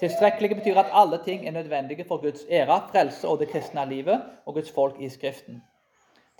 Tilstrekkelig 0.00 0.56
betyr 0.56 0.78
at 0.78 0.92
alle 0.92 1.18
ting 1.24 1.46
er 1.46 1.50
nødvendige 1.50 2.04
for 2.08 2.16
Guds 2.16 2.40
ære, 2.50 2.82
frelse 2.92 3.28
og 3.28 3.38
det 3.38 3.48
kristne 3.48 3.88
livet 3.88 4.22
og 4.46 4.54
Guds 4.54 4.72
folk 4.72 5.00
i 5.00 5.08
Skriften. 5.08 5.62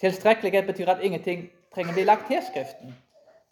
Tilstrekkelighet 0.01 0.67
betyr 0.67 0.89
at 0.89 1.03
ingenting 1.03 1.51
trenger 1.75 1.93
bli 1.93 2.05
lagt 2.05 2.27
til 2.27 2.43
Skriften. 2.51 2.95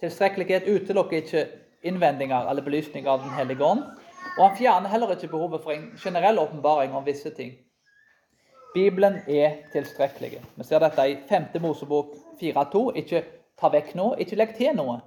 Tilstrekkelighet 0.00 0.68
utelukker 0.68 1.16
ikke 1.16 1.46
innvendinger 1.82 2.48
eller 2.48 2.62
belysninger 2.62 3.10
av 3.10 3.20
Den 3.20 3.30
hellige 3.30 3.64
ånd, 3.64 3.82
og 4.38 4.48
han 4.48 4.56
fjerner 4.56 4.88
heller 4.88 5.10
ikke 5.10 5.28
behovet 5.28 5.62
for 5.62 5.70
en 5.70 5.92
generell 6.04 6.38
åpenbaring 6.38 6.94
om 6.94 7.06
visse 7.06 7.30
ting. 7.30 7.52
Bibelen 8.74 9.20
er 9.28 9.56
tilstrekkelig. 9.72 10.42
Vi 10.56 10.64
ser 10.64 10.82
dette 10.84 11.04
i 11.10 11.16
5. 11.28 11.60
Mosebok 11.60 12.12
4,2. 12.42 12.82
Ikke 13.00 13.22
ta 13.60 13.70
vekk 13.72 13.94
noe, 13.98 14.18
ikke 14.20 14.36
legg 14.36 14.54
til 14.58 14.76
noe. 14.76 14.98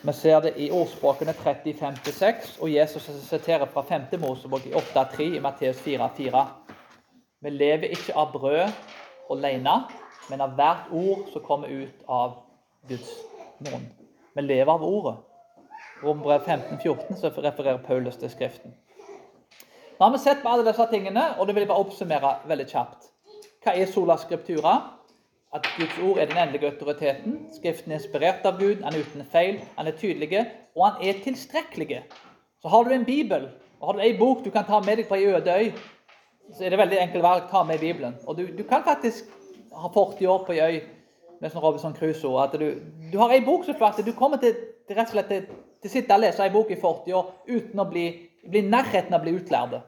Vi 0.00 0.12
ser 0.16 0.40
det 0.40 0.54
i 0.56 0.70
ordspråkene 0.72 1.34
30-56, 1.36 2.54
og 2.62 2.72
Jesus 2.72 3.10
siterer 3.28 3.68
fra 3.68 3.82
5. 3.84 4.08
Mosebok 4.20 4.66
i 4.66 4.72
8,3 4.72 5.26
i 5.36 5.42
Matteus 5.44 5.82
4,4. 5.84 6.44
Vi 7.40 7.50
lever 7.50 7.92
ikke 7.92 8.16
av 8.16 8.32
brød 8.32 8.72
alene, 9.30 9.76
men 10.30 10.40
av 10.40 10.56
hvert 10.56 10.88
ord 10.92 11.26
som 11.32 11.44
kommer 11.44 11.68
ut 11.68 12.06
av 12.08 12.38
Guds 12.88 13.12
munn. 13.60 13.90
Vi 14.34 14.42
lever 14.42 14.72
av 14.72 14.84
ordet. 14.84 15.18
Rombrev 16.02 16.48
15-14 16.48 17.20
så 17.20 17.28
refererer 17.36 17.82
Paulus 17.84 18.16
til 18.16 18.30
Skriften. 18.32 18.72
Nå 20.00 20.06
har 20.06 20.12
vi 20.12 20.18
sett 20.18 20.38
på 20.42 20.48
alle 20.48 20.64
disse 20.64 20.84
tingene, 20.88 21.22
og 21.36 21.44
det 21.44 21.52
vil 21.52 21.66
jeg 21.66 21.68
bare 21.68 21.82
oppsummere 21.82 22.28
veldig 22.48 22.64
kjapt. 22.70 23.10
Hva 23.60 23.74
er 23.76 23.90
sola 23.92 24.14
scriptura? 24.16 24.70
At 25.52 25.66
Guds 25.76 25.98
ord 26.00 26.20
er 26.22 26.30
den 26.30 26.38
endelige 26.40 26.70
autoriteten. 26.70 27.34
Skriften 27.52 27.92
er 27.92 27.98
inspirert 27.98 28.46
av 28.48 28.56
Gud, 28.56 28.80
han 28.80 28.96
er 28.96 29.04
uten 29.04 29.26
feil, 29.28 29.58
han 29.76 29.90
er 29.90 29.98
tydelig, 30.00 30.46
og 30.72 30.86
han 30.86 31.04
er 31.04 31.20
tilstrekkelig. 31.20 31.98
Så 32.64 32.72
har 32.72 32.88
du 32.88 32.94
en 32.96 33.04
bibel, 33.04 33.44
og 33.76 33.90
har 33.90 33.98
du 33.98 34.00
ei 34.06 34.14
bok 34.16 34.40
du 34.46 34.48
kan 34.54 34.64
ta 34.64 34.78
med 34.86 35.02
deg 35.02 35.10
på 35.10 35.18
ei 35.18 35.28
øde 35.34 35.58
øy, 35.58 35.68
så 36.56 36.64
er 36.64 36.72
det 36.72 36.80
veldig 36.80 37.02
enkelt 37.02 37.28
å 37.28 37.34
ta 37.52 37.62
med 37.68 37.84
Bibelen. 37.84 38.16
Og 38.24 38.40
du, 38.40 38.46
du, 38.56 38.64
kan 38.72 38.88
faktisk 38.88 39.28
ha 39.76 39.92
40 39.92 40.32
år 40.32 40.42
på 40.48 40.56
ei 40.56 40.64
øy 40.64 40.80
med 41.44 41.52
sånn 41.52 41.66
Robinson 41.66 41.98
Crusoe. 42.00 42.40
at 42.40 42.56
du, 42.56 42.70
du 43.12 43.20
har 43.20 43.36
ei 43.36 43.44
bok 43.44 43.68
som 43.68 43.76
flott, 43.76 44.00
du 44.00 44.14
kommer 44.16 44.40
til, 44.40 44.56
til 44.88 44.96
rett 44.96 45.12
og 45.12 45.18
slett 45.18 45.28
til, 45.28 45.44
til 45.84 45.92
å 45.92 45.96
sitte 45.98 46.16
og 46.16 46.24
lese 46.24 46.48
ei 46.48 46.56
bok 46.56 46.72
i 46.72 46.80
40 46.80 47.20
år 47.20 47.32
uten 47.52 47.84
å 47.84 47.90
bli, 47.92 48.08
bli 48.48 48.64
nærheten 48.64 49.12
av 49.12 49.20
å 49.20 49.28
bli 49.28 49.36
utlærde. 49.36 49.84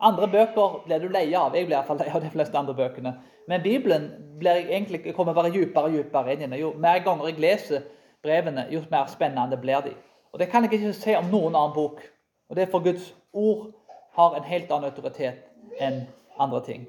Andre 0.00 0.28
bøker 0.28 0.80
blir 0.84 1.00
du 1.00 1.08
lei 1.08 1.30
av. 1.34 1.54
Jeg 1.56 1.66
blir 1.66 1.76
iallfall 1.78 1.98
lei 2.02 2.10
av 2.12 2.20
de 2.20 2.30
fleste 2.30 2.58
andre 2.58 2.74
bøkene. 2.76 3.14
Men 3.48 3.62
Bibelen 3.62 4.10
blir 4.40 4.66
egentlig, 4.66 5.14
kommer 5.16 5.34
bare 5.34 5.52
dypere 5.54 5.88
og 5.88 5.96
dypere 5.96 6.34
inn 6.34 6.42
i 6.42 6.46
den. 6.46 6.58
Jo 6.60 6.72
mer 6.76 7.00
ganger 7.04 7.30
jeg 7.30 7.40
leser 7.40 7.86
brevene, 8.22 8.66
jo 8.70 8.82
mer 8.90 9.08
spennende 9.08 9.56
blir 9.60 9.80
de. 9.86 9.94
Og 10.32 10.38
Det 10.38 10.50
kan 10.50 10.64
jeg 10.64 10.72
ikke 10.72 10.92
si 10.92 11.14
om 11.16 11.30
noen 11.32 11.54
annen 11.54 11.74
bok. 11.74 12.02
Og 12.48 12.56
Det 12.56 12.66
er 12.66 12.70
for 12.70 12.84
Guds 12.84 13.14
ord 13.32 13.72
har 14.16 14.36
en 14.36 14.44
helt 14.44 14.70
annen 14.70 14.90
autoritet 14.90 15.44
enn 15.80 16.04
andre 16.38 16.60
ting. 16.64 16.86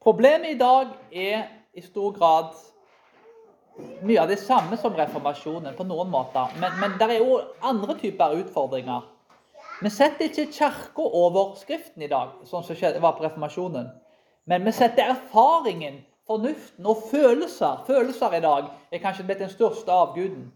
Problemet 0.00 0.54
i 0.54 0.58
dag 0.58 0.92
er 1.12 1.48
i 1.74 1.82
stor 1.84 2.12
grad 2.16 2.52
mye 4.02 4.20
av 4.20 4.28
det 4.28 4.38
samme 4.40 4.76
som 4.76 4.94
reformasjonen 4.96 5.76
på 5.76 5.86
noen 5.86 6.10
måter. 6.10 6.54
Men, 6.60 6.74
men 6.80 6.96
det 6.98 7.08
er 7.12 7.24
òg 7.24 7.62
andre 7.62 7.96
typer 8.00 8.36
utfordringer. 8.40 9.06
Vi 9.80 9.90
setter 9.90 10.24
ikke 10.24 10.52
Kirka 10.52 11.02
over 11.02 11.52
Skriften 11.54 12.02
i 12.02 12.08
dag, 12.10 12.32
sånn 12.50 12.64
som 12.66 12.76
det 12.80 12.98
var 13.02 13.12
på 13.14 13.22
reformasjonen. 13.22 13.84
Men 14.50 14.64
vi 14.66 14.72
setter 14.74 15.12
erfaringen, 15.12 16.00
fornuften 16.26 16.86
og 16.86 17.04
følelser 17.12 17.84
Følelser 17.86 18.34
i 18.34 18.40
dag 18.42 18.72
er 18.90 19.02
kanskje 19.02 19.26
blitt 19.28 19.38
den 19.38 19.52
største 19.52 19.92
avguden. 19.94 20.48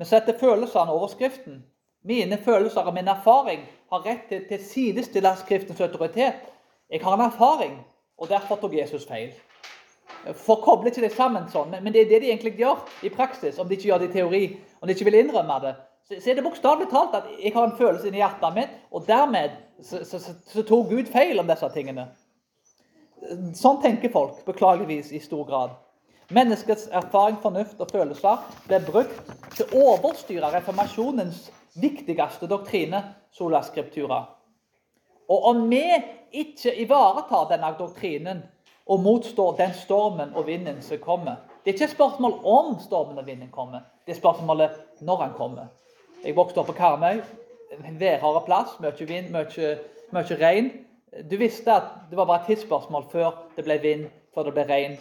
Vi 0.00 0.08
setter 0.08 0.38
følelsene 0.40 0.94
over 0.94 1.12
Skriften. 1.12 1.58
Mine 2.00 2.38
følelser 2.40 2.88
og 2.88 2.96
min 2.96 3.12
erfaring 3.12 3.66
har 3.92 4.08
rett 4.08 4.32
til 4.32 4.56
å 4.56 4.62
sidestille 4.70 5.34
Skriftens 5.42 5.84
autoritet. 5.84 6.40
Jeg 6.88 7.04
har 7.04 7.18
en 7.18 7.26
erfaring, 7.26 7.76
og 8.16 8.32
derfor 8.32 8.56
tok 8.56 8.78
Jesus 8.78 9.04
feil. 9.04 9.36
Forkobler 10.46 10.94
ikke 10.94 11.04
det 11.04 11.12
sammen 11.12 11.44
sånn, 11.52 11.76
men 11.76 11.92
det 11.92 12.06
er 12.06 12.10
det 12.14 12.24
de 12.24 12.32
egentlig 12.32 12.56
gjør 12.56 12.80
i 13.04 13.12
praksis, 13.12 13.60
om 13.60 13.68
de 13.68 13.76
ikke 13.76 13.92
gjør 13.92 14.00
det 14.00 14.10
i 14.10 14.16
teori, 14.16 14.44
om 14.80 14.88
de 14.88 14.96
ikke 14.96 15.10
vil 15.10 15.20
innrømme 15.20 15.60
det 15.68 15.76
så 16.18 16.30
er 16.30 16.34
det 16.34 16.42
bokstavelig 16.42 16.88
talt 16.90 17.14
at 17.14 17.28
jeg 17.38 17.52
har 17.54 17.68
en 17.68 17.76
følelse 17.78 18.08
inni 18.08 18.18
hjertet 18.18 18.56
mitt, 18.56 18.72
og 18.90 19.06
dermed 19.06 19.54
så, 19.82 20.02
så, 20.04 20.18
så, 20.18 20.34
så, 20.46 20.64
tok 20.66 20.90
Gud 20.90 21.12
feil 21.12 21.38
om 21.38 21.46
disse 21.46 21.68
tingene. 21.74 22.08
Sånn 23.54 23.78
tenker 23.82 24.10
folk, 24.12 24.40
beklageligvis, 24.46 25.12
i 25.14 25.20
stor 25.22 25.44
grad. 25.46 25.76
Menneskets 26.34 26.88
erfaring, 26.94 27.38
fornuft 27.42 27.80
og 27.82 27.90
følelser 27.90 28.42
ble 28.66 28.80
brukt 28.86 29.32
til 29.56 29.70
å 29.74 29.94
overstyre 29.94 30.50
reformasjonens 30.54 31.48
viktigste 31.80 32.48
doktrine, 32.50 33.02
sola 33.34 33.62
scriptura. 33.66 34.24
Og 35.30 35.46
om 35.52 35.66
vi 35.70 35.84
ikke 36.34 36.74
ivaretar 36.82 37.50
denne 37.52 37.70
doktrinen 37.78 38.42
og 38.90 39.02
motstår 39.04 39.58
den 39.58 39.74
stormen 39.78 40.34
og 40.34 40.48
vinden 40.48 40.80
som 40.82 40.98
kommer 40.98 41.38
Det 41.62 41.70
er 41.70 41.76
ikke 41.76 41.84
et 41.84 41.92
spørsmål 41.92 42.34
om 42.48 42.78
stormen 42.80 43.18
og 43.20 43.26
vinden 43.26 43.50
kommer, 43.52 43.84
det 44.06 44.14
er 44.14 44.18
spørsmålet 44.18 45.02
når 45.04 45.16
han 45.20 45.34
kommer. 45.36 45.66
Jeg 46.24 46.36
vokste 46.36 46.60
opp 46.60 46.66
på 46.66 46.76
Karmøy. 46.76 47.22
En 47.84 48.00
værhard 48.00 48.44
plass. 48.44 48.74
Mye 48.80 49.06
vind, 49.08 49.30
mye, 49.32 49.70
mye 50.12 50.36
regn. 50.36 50.70
Du 51.30 51.36
visste 51.40 51.72
at 51.72 51.86
det 52.10 52.16
var 52.18 52.26
bare 52.28 52.42
et 52.42 52.50
tidsspørsmål 52.50 53.06
før 53.12 53.30
det 53.56 53.64
ble 53.64 53.78
vind, 53.82 54.04
før 54.34 54.42
det 54.48 54.52
ble 54.54 54.64
regn. 54.68 54.98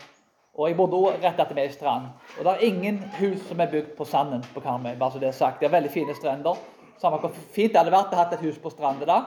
Og 0.56 0.70
jeg 0.70 0.78
bodde 0.78 0.96
også 0.96 1.20
rett 1.24 1.42
etter 1.44 1.58
meg 1.58 1.68
i 1.68 1.74
strand. 1.74 2.06
Og 2.38 2.46
det 2.46 2.54
er 2.54 2.64
ingen 2.68 3.02
hus 3.20 3.42
som 3.50 3.60
er 3.60 3.72
bygd 3.72 3.92
på 3.98 4.08
sanden 4.08 4.46
på 4.54 4.64
Karmøy. 4.64 4.96
bare 5.00 5.12
så 5.12 5.20
Det 5.20 5.28
er 5.28 5.32
sagt. 5.32 5.60
Det 5.60 5.66
er 5.66 5.72
veldig 5.72 5.92
fine 5.92 6.16
strender. 6.16 6.56
Samme 7.02 7.18
hvor 7.18 7.34
fint 7.52 7.72
det 7.72 7.80
hadde 7.80 7.92
vært 7.92 8.14
å 8.14 8.16
ha 8.16 8.26
et 8.32 8.40
hus 8.40 8.58
på 8.58 8.70
stranda 8.70 9.06
da. 9.06 9.20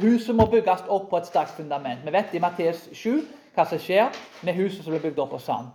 Huset 0.00 0.34
må 0.34 0.46
bygges 0.46 0.84
opp 0.88 1.10
på 1.10 1.16
et 1.16 1.26
sterkt 1.26 1.56
fundament. 1.56 2.04
Vi 2.04 2.12
vet 2.12 2.34
i 2.34 2.38
Matteus 2.38 2.88
7 2.92 3.24
hva 3.54 3.64
som 3.66 3.78
skjer 3.78 4.14
med 4.42 4.54
huset 4.54 4.84
som 4.84 4.94
blir 4.94 5.02
bygd 5.02 5.18
opp 5.18 5.34
på 5.34 5.38
sand. 5.38 5.66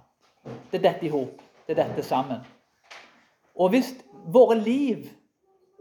Det 0.72 0.80
er 0.80 0.88
dette 0.92 1.06
i 1.06 1.12
hop. 1.12 1.42
Det 1.68 1.78
er 1.78 1.84
dette 1.84 2.04
sammen. 2.04 2.40
Og 3.56 3.70
hvis 3.70 3.94
våre 4.26 4.56
liv 4.58 5.12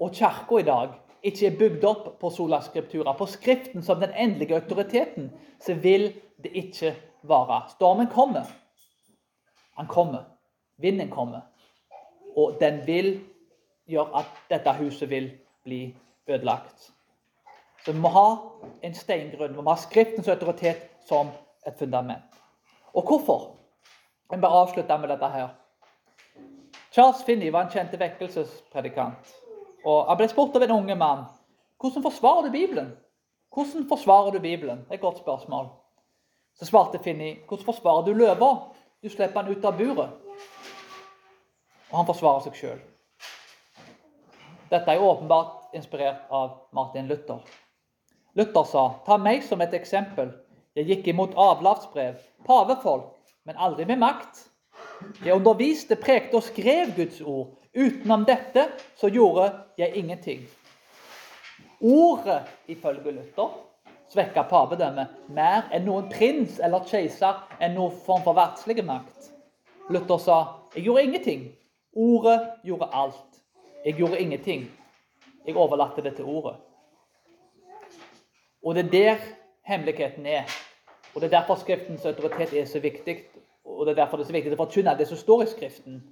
og 0.03 0.15
kirka 0.15 0.59
i 0.59 0.67
dag 0.67 0.99
ikke 1.23 1.47
er 1.47 1.59
bygd 1.59 1.85
opp 1.87 2.07
på 2.21 2.31
sola 2.35 2.59
scriptura, 2.63 3.15
på 3.15 3.27
Skriften 3.31 3.83
som 3.83 4.01
den 4.01 4.11
endelige 4.19 4.59
autoriteten, 4.59 5.31
så 5.61 5.75
vil 5.75 6.11
det 6.43 6.51
ikke 6.59 6.95
vare. 7.23 7.63
Stormen 7.71 8.09
kommer. 8.11 8.49
Han 9.79 9.87
kommer. 9.87 10.25
Vinden 10.77 11.11
kommer. 11.11 11.41
Og 12.37 12.57
den 12.61 12.81
vil 12.87 13.21
gjøre 13.87 14.19
at 14.19 14.43
dette 14.51 14.75
huset 14.81 15.11
vil 15.11 15.31
bli 15.65 15.95
ødelagt. 16.27 16.91
Så 17.85 17.93
vi 17.93 17.99
må 17.99 18.09
ha 18.09 18.27
en 18.83 18.95
steingrunn. 18.95 19.57
Vi 19.57 19.63
må 19.63 19.71
ha 19.71 19.79
Skriftens 19.79 20.29
autoritet 20.29 20.89
som 21.07 21.31
et 21.67 21.79
fundament. 21.79 22.43
Og 22.95 23.07
hvorfor? 23.07 23.57
Jeg 24.31 24.41
bare 24.41 24.63
avslutte 24.65 24.99
med 24.99 25.09
dette 25.09 25.29
her. 25.29 25.49
Charles 26.93 27.23
Finney 27.25 27.53
var 27.53 27.67
en 27.67 27.73
kjent 27.73 27.95
vekkelsespredikant. 28.01 29.42
Og 29.85 30.09
Han 30.09 30.19
ble 30.19 30.29
spurt 30.31 30.57
av 30.57 30.63
en 30.63 30.77
unge 30.79 30.97
mann 30.99 31.25
hvordan 31.83 32.05
forsvarer 32.05 32.47
du 32.47 32.51
Bibelen. 32.55 32.93
Hvordan 33.55 33.89
forsvarer 33.89 34.31
du 34.31 34.39
Bibelen? 34.39 34.85
Det 34.85 34.91
er 34.91 34.95
et 34.95 35.01
godt 35.01 35.19
spørsmål. 35.19 35.67
Så 36.55 36.69
svarte 36.69 37.01
Finni 37.03 37.39
hvordan 37.49 37.65
forsvarer 37.65 38.05
du 38.05 38.13
løva? 38.13 38.53
Du 39.03 39.09
slipper 39.09 39.43
han 39.43 39.51
ut 39.51 39.65
av 39.65 39.77
buret. 39.79 40.11
Og 41.91 41.97
han 41.99 42.07
forsvarer 42.07 42.45
seg 42.47 42.55
sjøl. 42.61 42.79
Dette 44.71 44.95
er 44.95 45.03
åpenbart 45.03 45.75
inspirert 45.77 46.31
av 46.31 46.55
Martin 46.73 47.11
Luther. 47.11 47.43
Luther 48.39 48.65
sa, 48.65 48.85
ta 49.05 49.19
meg 49.21 49.43
som 49.45 49.61
et 49.61 49.75
eksempel. 49.77 50.31
Jeg 50.79 50.89
gikk 50.89 51.11
imot 51.13 51.35
avlatsbrev, 51.37 52.23
pavefolk, 52.47 53.11
men 53.45 53.59
aldri 53.61 53.85
med 53.91 54.01
makt. 54.01 54.47
Jeg 55.25 55.35
underviste, 55.35 55.99
prekte 56.01 56.39
og 56.39 56.47
skrev 56.47 56.95
Guds 56.97 57.21
ord. 57.21 57.59
Utenom 57.75 58.25
dette 58.25 58.67
så 58.97 59.09
gjorde 59.09 59.51
jeg 59.77 59.97
ingenting. 59.97 60.43
Ordet, 61.81 62.43
ifølge 62.69 63.13
Luther, 63.13 63.55
svekka 64.13 64.45
pavedømmet 64.51 65.31
mer 65.33 65.71
enn 65.73 65.87
noen 65.89 66.11
prins 66.13 66.59
eller 66.61 66.85
keiser 66.87 67.41
enn 67.59 67.75
noen 67.79 67.97
form 68.05 68.23
for 68.27 68.37
verdslig 68.37 68.85
makt. 68.85 69.33
Luther 69.89 70.21
sa 70.21 70.39
jeg 70.77 70.85
gjorde 70.85 71.07
ingenting. 71.09 71.49
Ordet 71.97 72.39
gjorde 72.65 72.89
alt. 72.93 73.41
Jeg 73.85 73.97
gjorde 73.99 74.21
ingenting. 74.21 74.69
Jeg 75.47 75.57
overlatte 75.57 76.05
det 76.05 76.15
til 76.17 76.29
ordet. 76.29 76.55
Og 78.63 78.75
det 78.75 78.85
er 78.85 78.91
der 78.91 79.25
hemmeligheten 79.67 80.27
er. 80.27 80.45
Og 81.15 81.21
Det 81.21 81.27
er 81.33 81.39
derfor 81.41 81.55
Skriftens 81.55 82.05
autoritet 82.05 82.53
er 82.53 82.65
så 82.65 82.81
viktig. 82.81 83.25
Og 83.65 83.87
det 83.87 83.93
er 83.93 84.05
derfor 84.05 84.17
det 84.17 84.25
er 84.25 84.29
så 84.29 84.33
viktig 84.33 84.53
å 84.53 84.65
forkynne 84.65 84.99
det 84.99 85.09
som 85.09 85.17
står 85.17 85.43
i 85.43 85.47
Skriften. 85.47 86.03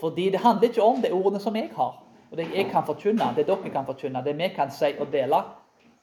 Fordi 0.00 0.30
det 0.30 0.40
handler 0.40 0.68
ikke 0.68 0.82
om 0.82 1.00
de 1.02 1.12
ordene 1.12 1.40
som 1.40 1.56
jeg 1.56 1.70
har, 1.76 2.02
og 2.30 2.36
det 2.36 2.48
jeg 2.54 2.68
kan 2.70 2.84
forkynne, 2.84 3.30
det 3.36 3.46
dere 3.48 3.70
kan 3.72 3.86
forkynne, 3.86 4.24
det 4.24 4.36
vi 4.36 4.48
kan 4.54 4.70
si 4.70 4.92
og 4.98 5.08
dele. 5.12 5.40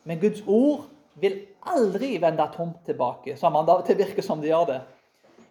Men 0.03 0.19
Guds 0.19 0.41
ord 0.47 0.87
vil 1.21 1.39
aldri 1.69 2.17
vende 2.21 2.47
tomt 2.55 2.85
tilbake, 2.85 3.37
som 3.37 3.55
han 3.55 3.69
til 3.85 3.97
virker 3.97 4.25
som 4.25 4.41
det 4.41 4.49
gjør 4.49 4.65
det. 4.71 4.81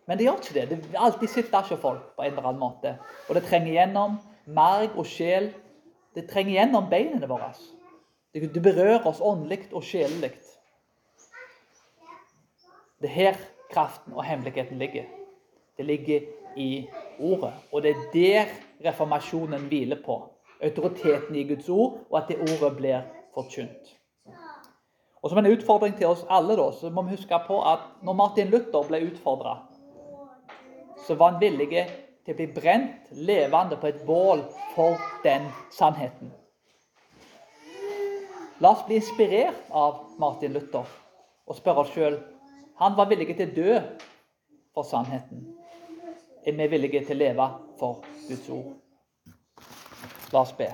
Men 0.07 0.19
det 0.19 0.27
gjør 0.27 0.41
ikke 0.41 0.55
det. 0.55 0.69
Det 0.71 0.79
vil 0.79 0.99
alltid 0.99 1.29
sitte 1.29 1.61
hos 1.61 1.81
folk 1.81 2.17
på 2.17 2.23
en 2.23 2.33
eller 2.33 2.49
annen 2.49 2.61
måte. 2.61 2.97
Og 3.29 3.35
det 3.35 3.45
trenger 3.47 3.73
gjennom 3.73 4.19
marg 4.47 4.97
og 4.99 5.07
sjel. 5.07 5.53
Det 6.15 6.27
trenger 6.31 6.53
gjennom 6.59 6.89
beinene 6.91 7.29
våre. 7.31 7.53
Det 8.35 8.63
berører 8.63 9.07
oss 9.07 9.23
åndelig 9.23 9.69
og 9.73 9.85
sjelelig. 9.87 10.33
Det 13.03 13.11
er 13.11 13.15
her 13.15 13.41
kraften 13.73 14.15
og 14.15 14.25
hemmeligheten 14.25 14.79
ligger. 14.79 15.07
Det 15.77 15.87
ligger 15.87 16.27
i 16.57 16.89
ordet. 17.19 17.53
Og 17.73 17.83
det 17.83 17.95
er 17.97 18.05
der 18.13 18.53
reformasjonen 18.85 19.67
hviler 19.69 20.01
på. 20.05 20.21
Autoriteten 20.63 21.37
i 21.37 21.45
Guds 21.49 21.69
ord, 21.69 21.99
og 22.11 22.19
at 22.19 22.29
det 22.29 22.41
ordet 22.41 22.77
blir 22.77 23.03
forkynt. 23.35 23.97
Og 25.23 25.31
Som 25.31 25.39
en 25.39 25.53
utfordring 25.53 25.97
til 25.97 26.07
oss 26.07 26.25
alle 26.31 26.57
da, 26.59 26.71
så 26.73 26.91
må 26.91 27.03
vi 27.03 27.17
huske 27.17 27.39
på 27.47 27.61
at 27.63 27.83
når 28.03 28.13
Martin 28.19 28.51
Luther 28.51 28.87
ble 28.89 29.05
utfordra, 29.07 29.57
så 31.07 31.15
var 31.15 31.33
han 31.33 31.41
villig 31.41 31.69
til 32.25 32.35
å 32.35 32.39
bli 32.39 32.47
brent 32.55 33.11
levende 33.13 33.79
på 33.79 33.91
et 33.91 34.03
bål 34.07 34.43
for 34.75 34.99
den 35.25 35.47
sannheten. 35.75 36.33
La 38.63 38.75
oss 38.75 38.85
bli 38.87 38.99
inspirert 38.99 39.71
av 39.71 40.05
Martin 40.23 40.55
Luther 40.55 40.87
og 41.47 41.59
spørre 41.59 41.83
oss 41.83 41.95
sjøl 41.95 42.21
Han 42.79 42.95
var 42.99 43.09
villig 43.11 43.35
til 43.37 43.51
å 43.51 43.55
dø 43.55 43.75
for 44.75 44.87
sannheten. 44.87 45.43
Er 46.47 46.53
vi 46.53 46.67
villige 46.67 47.05
til 47.07 47.15
å 47.15 47.19
leve 47.21 47.45
for 47.79 48.01
Guds 48.27 48.49
ord? 48.51 48.73
La 50.33 50.41
oss 50.41 50.51
be. 50.59 50.67